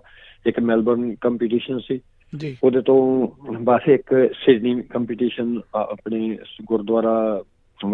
ਇੱਕ 0.45 0.59
ਮੈਲਬਰਨ 0.59 1.15
ਕੰਪੀਟੀਸ਼ਨ 1.15 1.79
ਸੀ। 1.79 1.99
ਜੀ। 2.37 2.57
ਉਹਦੇ 2.63 2.81
ਤੋਂ 2.81 3.27
ਬਸ 3.61 3.81
ਇੱਕ 3.87 4.29
ਸਿਡਨੀ 4.45 4.81
ਕੰਪੀਟੀਸ਼ਨ 4.81 5.61
ਆਪਣੇ 5.75 6.37
ਗੁਰਦੁਆਰਾ 6.65 7.43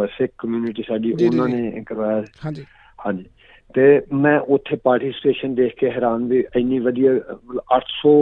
ਸਿੱਖ 0.06 0.32
ਕਮਿਊਨਿਟੀ 0.38 0.84
ਸਾਡੀ 0.88 1.14
ਉਹਨਾਂ। 1.14 1.48
ਨੇ 1.48 1.84
ਕਰਵਾਇਆ। 1.88 2.24
ਹਾਂਜੀ। 2.46 2.66
ਹਾਂਜੀ। 3.06 3.26
ਤੇ 3.74 4.02
ਮੈਂ 4.14 4.40
ਉੱਥੇ 4.40 4.76
ਪਾਰਟਿਸਿਪੇਸ਼ਨ 4.76 5.56
ਦੇਖ 5.56 5.76
ਕੇ 5.76 5.90
ਹੈਰਾਨ 5.92 6.26
ਵੀ 6.26 6.44
ਇੰਨੀ 6.56 6.80
ਵਧੀਆ 6.80 7.12
ਅਹ, 7.12 7.16
ਮਤਲਬ 7.46 7.60
800 7.76 8.14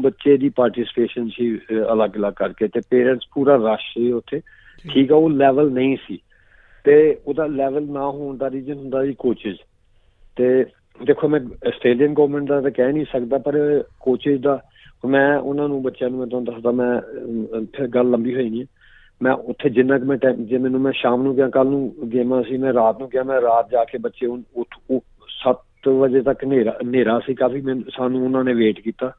ਬੱਚੇ 0.00 0.36
ਦੀ 0.36 0.48
ਪਾਰਟਿਸਿਪੇਸ਼ਨ 0.48 1.28
ਸੀ 1.28 1.58
ਅਲੱਗ-ਅਲੱਗ 1.92 2.32
ਕਰਕੇ 2.32 2.68
ਤੇ 2.68 2.80
ਪੇਰੈਂਟਸ 2.90 3.26
ਪੂਰਾ 3.34 3.56
ਰਸ਼ 3.56 3.94
ਸੀ 3.94 4.12
ਉੱਥੇ। 4.12 4.40
ਠੀਕ। 4.92 5.12
ਆ 5.12 5.16
ਉਹ 5.16 5.30
ਲੈਵਲ 5.30 5.70
ਨਹੀਂ 5.70 5.96
ਸੀ। 6.06 6.18
ਤੇ 6.84 7.20
ਉਹਦਾ 7.26 7.46
ਲੈਵਲ 7.46 7.82
ਨਾ 7.82 8.10
ਹੋਣ 8.10 8.36
ਦਾ 8.36 8.50
ਰੀਜ਼ਨ 8.50 8.74
ਹੁੰਦਾ 8.74 9.06
ਜੀ 9.06 9.14
ਕੋਚਸ 9.18 9.56
ਤੇ 10.36 10.64
ਦੇਖੋ 11.04 11.28
ਮੈਂ 11.28 11.40
ਆਸਟ੍ਰੇਲੀਅਨ 11.68 12.14
ਗਵਰਨਮੈਂਟ 12.14 12.48
ਦਾ 12.48 12.60
ਤਾਂ 12.60 12.70
ਕਹਿ 12.70 12.92
ਨਹੀਂ 12.92 13.04
ਸਕਦਾ 13.12 13.38
ਪਰ 13.38 13.84
ਕੋਚਸ 14.00 14.40
ਦਾ 14.40 14.62
ਮੈਂ 15.06 15.38
ਉਹਨਾਂ 15.38 15.68
ਨੂੰ 15.68 15.82
ਬੱਚਿਆਂ 15.82 16.10
ਨੂੰ 16.10 16.18
ਮੈਂ 16.18 16.26
ਤੁਹਾਨੂੰ 16.26 16.54
ਦੱਸਦਾ 16.54 16.70
ਮੈਂ 16.70 17.00
ਫਿਰ 17.64 17.86
ਗੱਲ 17.86 18.10
ਲੰਬੀ 18.10 18.34
ਹੋਈ 18.34 18.50
ਨਹੀਂ। 18.50 18.64
ਮੈਂ 19.22 19.32
ਉੱਥੇ 19.32 19.70
ਜਿੰਨਾ 19.70 19.98
ਕੁ 19.98 20.04
ਮੈਂ 20.04 20.16
ਟਾਈਮ 20.16 20.44
ਜੇ 20.44 20.58
ਮੈਨੂੰ 20.58 20.80
ਮੈਂ 20.80 20.92
ਸ਼ਾਮ 20.92 21.22
ਨੂੰ 21.22 21.36
ਗਿਆ 21.36 21.48
ਕੱਲ 21.48 21.66
ਨੂੰ 21.66 21.94
ਗੇਮਾਂ 22.12 22.42
ਸੀ 22.42 22.56
ਮੈਂ 22.56 22.72
ਰਾਤ 22.72 22.98
ਨੂੰ 22.98 23.08
ਗਿਆ 23.08 23.22
ਮੈਂ 23.22 23.40
ਰਾਤ 23.40 23.70
ਜਾ 23.70 23.84
ਕੇ 23.84 23.98
ਬੱਚੇ 23.98 24.26
ਉਨ- 24.26 24.42
ਉੱਠ 24.56 24.68
ਉਹ 24.90 25.04
7 25.28 25.88
ਵਜੇ 25.88 26.20
ਤੱਕ 26.20 26.44
ਹਨੇਰਾ 26.44 26.78
ਹਨੇਰਾ 26.84 27.20
ਸੀ 27.26 27.34
ਕਾਫੀ 27.34 27.60
ਮੈਨੂੰ 27.60 27.84
ਸਾਨੂੰ 27.96 28.24
ਉਹਨਾਂ 28.24 28.44
ਨੇ 28.44 28.54
ਵੇਟ 28.54 28.80
ਕੀਤਾ। 28.80 29.12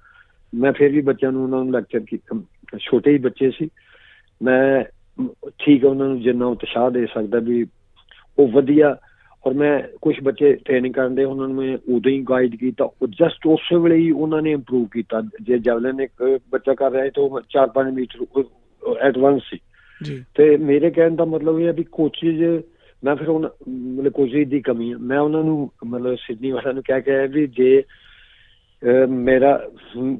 ਮੈਂ 0.55 0.71
ਫਿਰ 0.71 0.91
ਵੀ 0.91 1.01
ਬੱਚਿਆਂ 1.01 1.31
ਨੂੰ 1.31 1.43
ਉਹਨਾਂ 1.43 1.63
ਨੂੰ 1.63 1.73
ਲੈਕਚਰ 1.73 1.99
ਕੀਤਾ। 1.99 2.41
ਛੋਟੇ 2.79 3.11
ਹੀ 3.11 3.17
ਬੱਚੇ 3.17 3.51
ਸੀ। 3.51 3.69
ਮੈਂ 4.41 4.83
ਮ, 5.21 5.27
ਠੀਕ 5.59 5.85
ਹੈ 5.85 5.89
ਉਹਨਾਂ 5.89 6.07
ਨੂੰ 6.07 6.21
ਜਿੰਨਾ 6.21 6.45
ਉਤਸ਼ਾਹ 6.45 6.91
ਦੇ 6.91 7.05
ਸਕਦਾ 7.05 7.39
ਵੀ 7.39 7.65
ਉਹ 8.39 8.47
ਵਧੀਆ। 8.47 8.97
ਔਰ 9.47 9.53
ਮੈਂ 9.53 9.83
ਕੁਝ 10.01 10.15
ਬੱਚੇ 10.23 10.53
ਟ੍ਰੇਨਿੰਗ 10.53 10.93
ਕਰਨ 10.93 11.15
ਦੇ 11.15 11.23
ਉਹਨਾਂ 11.23 11.47
ਨੂੰ 11.47 11.57
ਮੈਂ 11.57 11.77
ਉਦੋਂ 11.95 12.11
ਹੀ 12.11 12.21
ਗਾਈਡ 12.21 12.55
ਕੀਤਾ। 12.55 12.85
ਉਹ 12.85 13.07
ਜਸਟ 13.07 13.47
ਉਸੇ 13.47 13.77
ਵੇਲੇ 13.77 13.95
ਹੀ 13.95 14.11
ਉਹਨਾਂ 14.11 14.41
ਨੇ 14.41 14.51
ਇੰਪਰੂਵ 14.51 14.87
ਕੀਤਾ। 14.91 15.21
ਜੇ 15.41 15.57
ਜਵਲਨ 15.57 16.01
ਇੱਕ 16.01 16.39
ਬੱਚਾ 16.49 16.73
ਕਰ 16.73 16.91
ਰਿਹਾ 16.91 17.03
ਹੈ 17.03 17.09
ਤਾਂ 17.09 17.23
ਉਹ 17.23 17.41
4-5 17.49 17.93
ਮੀਟਰ 17.93 18.43
ਐਡਵਾਂਸ 19.01 19.41
ਸੀ। 19.41 19.57
ਜੀ 19.57 19.72
ਤੇ 20.35 20.57
ਮੇਰੇ 20.57 20.89
ਕਹਿਣ 20.91 21.15
ਦਾ 21.15 21.25
ਮਤਲਬ 21.25 21.59
ਇਹ 21.59 21.67
ਹੈ 21.67 21.71
ਵੀ 21.71 21.83
ਕੋਚਿਸ 21.83 22.63
ਮੈਂ 23.03 23.15
ਫਿਰ 23.15 23.29
ਉਹਨਾਂ 23.29 23.49
ਮਤਲਬ 23.69 24.11
ਕੋਚਿਸ 24.11 24.47
ਦੀ 24.47 24.61
ਕਮੀ 24.61 24.91
ਹੈ 24.93 24.97
ਮੈਂ 24.97 25.19
ਉਹਨਾਂ 25.19 25.43
ਨੂੰ 25.43 25.69
ਮਤਲਬ 25.85 26.15
ਸਿਡਨੀ 26.15 26.51
ਵਾਲਿਆਂ 26.51 26.73
ਨੂੰ 26.73 26.83
ਕਹਿ 26.83 27.01
ਕੇ 27.01 27.11
ਆਇਆ 27.11 27.25
ਵੀ 27.25 27.47
ਜੇ 27.47 27.83
ਅਹ, 28.83 29.07
ਮੇਰਾ 29.07 29.69
ਹਮ, 29.97 30.17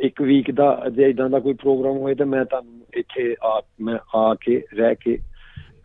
ਇੱਕ 0.00 0.22
ਵੀਕ 0.22 0.50
ਦਾ 0.50 0.88
ਜੇ 0.92 1.08
ਇਦਾਂ 1.10 1.30
ਦਾ 1.30 1.38
ਕੋਈ 1.38 1.52
ਪ੍ਰੋਗਰਾਮ 1.54 1.96
ਹੋਏ 1.96 2.14
ਤਾਂ 2.14 2.26
ਮੈਂ 2.26 2.44
ਤੁਹਾਨੂੰ 2.44 2.80
ਇੱਥੇ 2.94 3.36
ਆ 3.42 3.60
ਮੈਂ 3.80 3.98
ਆ 4.14 4.34
ਕੇ 4.34 4.62
ਰਹਿ 4.74 4.94
ਕੇ 4.94 5.18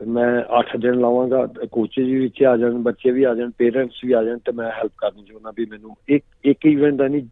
ਮੈਂ 0.08 0.44
8 0.60 0.78
ਦਿਨ 0.78 1.00
ਲਾਵਾਂਗਾ। 1.00 1.46
ਕੋਚਿਸ 1.72 2.06
ਵੀ 2.06 2.20
ਵਿੱਚ 2.20 2.44
ਆ 2.44 2.58
ਜਾਣ 2.58 2.72
ਬੱਚੇ 2.72 3.12
ਵੀ 3.12 3.24
ਆ 3.24 3.34
ਜਾਣ 3.36 3.52
ਪੇਰੈਂਟਸ 3.58 4.04
ਵੀ 4.06 4.12
ਆ 4.12 4.24
ਜਾਣ 4.24 4.38
ਤੇ 4.38 4.52
ਮੈਂ 4.52 4.72
ਹੈਲਪ 4.72 4.92
ਕਰਨੀ 4.98 5.24
ਚਾਹੁੰਦਾ 5.24 5.52
ਵੀ 5.58 5.66
ਮੈਨੂੰ 5.66 5.96
ਇੱਕ 6.10 6.24
ਇੱਕ 6.44 6.66
ਇਵੈਂਟ 6.66 6.96
ਦਾ 6.96 7.08
ਨਹੀਂ 7.08 7.28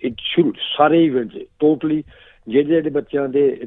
ਇਟ 0.00 0.14
ਸ਼ੁਡ 0.18 0.56
ਸਾਰੇ 0.76 1.04
ਇਵੈਂਟ 1.04 1.30
ਟੋਟਲੀ 1.60 2.02
ਜਿਹੜੇ 2.48 2.64
ਜਿਹੜੇ 2.64 2.90
ਬੱਚਿਆਂ 2.90 3.28
ਦੇ 3.28 3.58
ਅਹ, 3.62 3.66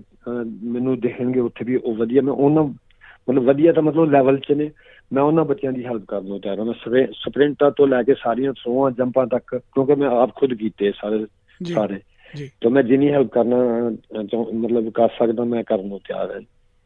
ਮੈਨੂੰ 0.63 0.99
ਦੇਖਣਗੇ 0.99 1.39
ਉੱਥੇ 1.39 1.65
ਵੀ 1.65 1.75
ਉਹ 1.75 1.95
ਵਧੀਆ 1.95 2.21
ਮੈਂ 2.21 2.33
ਉਹਨਾਂ 2.33 2.63
ਮਤਲਬ 3.29 3.43
ਵਧੀਆ 3.43 3.73
ਤਾਂ 3.73 3.83
ਮਤਲਬ 3.83 4.11
ਲੈਵਲ 4.11 4.39
'ਚ 4.39 4.51
ਨੇ। 4.51 4.71
ਮੈਂ 5.13 5.23
ਉਹਨਾਂ 5.23 5.45
ਬੱਚਿਆਂ 5.45 5.71
ਦੀ 5.71 5.85
ਹੈਲਪ 5.85 6.05
ਕਰਨ 6.05 6.25
ਨੂੰ 6.25 6.41
ਤਿਆਰ 6.41 6.59
ਹਾਂ। 6.59 6.65
ਮੈਂ 6.65 6.73
ਸਪ੍ਰਿ- 6.73 7.11
ਸਪ੍ਰਿੰਟਾਂ 7.11 7.71
ਤੋਂ 7.71 7.87
ਲੈ 7.87 8.03
ਕੇ 8.03 8.13
ਸਾਰੀਆਂ 8.13 8.53
ਥਰੋਆਂ 8.53 8.91
ਜੰਪਾਂ 8.91 9.27
ਤੱਕ 9.27 9.55
ਕਿਉਂਕਿ 9.55 9.95
ਮੈਂ 9.95 10.07
ਆਪ 10.07 10.35
ਖੁਦ 10.35 10.53
ਕੀਤੇ 10.53 10.91
ਸਾਰੇ 10.91 11.25
ਸਾਰੇ। 11.73 11.99
ਜੀ। 12.35 12.51
ਤਾਂ 12.61 12.71
ਮੈਂ 12.71 12.83
ਜਿੰਨੀ 12.83 13.11
ਹੈਲਪ 13.11 13.27
ਕਰਨਾ 13.27 13.55
ਮਤਲਬ 14.53 14.89
ਕਰ 14.89 15.07
ਸਕਦਾ 15.07 15.43
ਮੈਂ 15.43 15.63
ਕਰਨ 15.63 15.87
ਨੂੰ 15.87 15.99
ਤਿਆਰ 15.99 16.31
ਹਾਂ। 16.31 16.41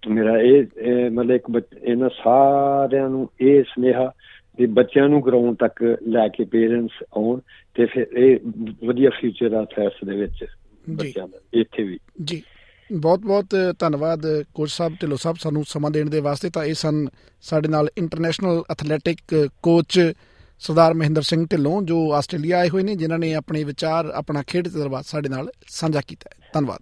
ਮੇਰਾ 0.10 0.38
ਇਹ 0.38 0.66
ਮਤਲਬ 1.12 1.32
ਇੱਕ 1.32 1.62
ਇਹਨਾਂ 1.84 2.10
ਸਾਰਿਆਂ 2.10 3.10
ਨੂੰ 3.10 3.30
ਇਹ 3.42 3.64
ਸੁਨੇਹਾ 3.64 4.12
ਵੀ 4.60 4.66
ਬੱਚਿਆਂ 4.66 5.10
ਨੂੰ 5.10 5.26
ਗਰਾਊਂਡ 5.26 5.56
ਤੱਕ 5.56 5.98
ਲੈ 6.08 6.28
ਕੇ 6.28 6.44
ਪੇਰੈਂਟਸ 6.44 7.04
ਆਉਣ 7.18 7.40
ਤੇ 7.76 7.86
ਫਿਰ 7.86 8.08
ਇਹ 8.18 8.38
ਵਧੀਆ 8.86 9.10
ਫਿਊਚਰ 9.10 9.54
ਆ 9.54 9.64
ਅਥਲੈਟਸ 9.64 10.08
ਦੇ 10.08 10.16
ਵਿੱਚ 10.16 10.46
ਬੱਚਿਆਂ 10.90 11.28
ਦਾ 11.28 11.38
ਇੱਥੇ 11.54 11.84
ਵੀ। 11.84 12.00
ਜੀ। 12.24 12.44
ਬਹੁਤ 12.92 13.20
ਬਹੁਤ 13.20 13.46
ਧੰਨਵਾਦ 13.80 14.42
ਕੋਚ 14.54 14.72
ਸਾਹਿਬ, 14.72 14.94
ਢਿੱਲੋਂ 15.02 15.18
ਸਾਹਿਬ 15.18 15.38
ਸਾਨੂੰ 15.40 15.64
ਸਮਾਂ 15.68 15.92
ਦੇਣ 15.92 16.10
ਦੇ 16.10 16.20
ਵਾਸਤੇ। 16.20 16.50
ਤਾਂ 16.50 16.64
ਇਹ 16.64 16.74
ਸਨ 16.74 17.08
ਸਾਡੇ 17.42 17.68
ਨਾਲ 17.68 17.90
international 17.98 18.64
athletic 18.72 19.50
coach 19.64 20.14
Sardar 20.60 20.94
Mahinder 20.94 21.22
Singh 21.22 21.48
Dhillon, 21.52 21.82
ਜੋ 21.82 22.14
ਆਸਟ੍ਰੇਲੀਆ 22.14 22.60
ਆਏ 22.60 22.70
ਹੋਏ 22.70 22.84
ਨੇ, 22.84 22.96
ਜਿਨ੍ਹਾਂ 22.96 23.20
ਨੇ 23.20 23.34
ਆਪਣੇ 23.34 23.64
ਵਿਚਾਰ, 23.64 24.06
ਆਪਣਾ 24.06 24.44
ਖੇਡ 24.48 24.68
ਤਜਰਬਾ 24.68 25.02
ਸਾਡੇ 25.08 25.30
ਨਾਲ 25.30 25.52
ਸਾਂਝਾ 25.68 26.02
ਕੀਤਾ 26.08 26.30
ਹੈ। 26.34 26.50
ਧੰਨਵਾਦ। 26.54 26.82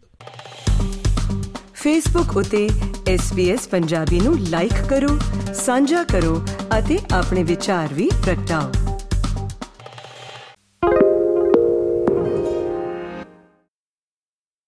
ਫੇਸਬੁੱਕ 1.74 2.38
ਉਤੇ 2.38 2.70
SBS 3.16 3.70
ਪੰਜਾਬੀ 3.72 4.20
ਨੂੰ 4.20 4.40
ਲਾਈਕ 4.40 4.84
ਕਰੋ, 4.90 5.20
ਸਾਂਝਾ 5.54 6.04
ਕਰੋ 6.04 6.46
ਅਤੇ 6.80 7.00
ਆਪਣੇ 7.12 7.44
ਵਿਚਾਰ 7.44 7.94
ਵੀ 7.94 8.10
ਪ੍ਰਗਟਾਓ। 8.26 8.89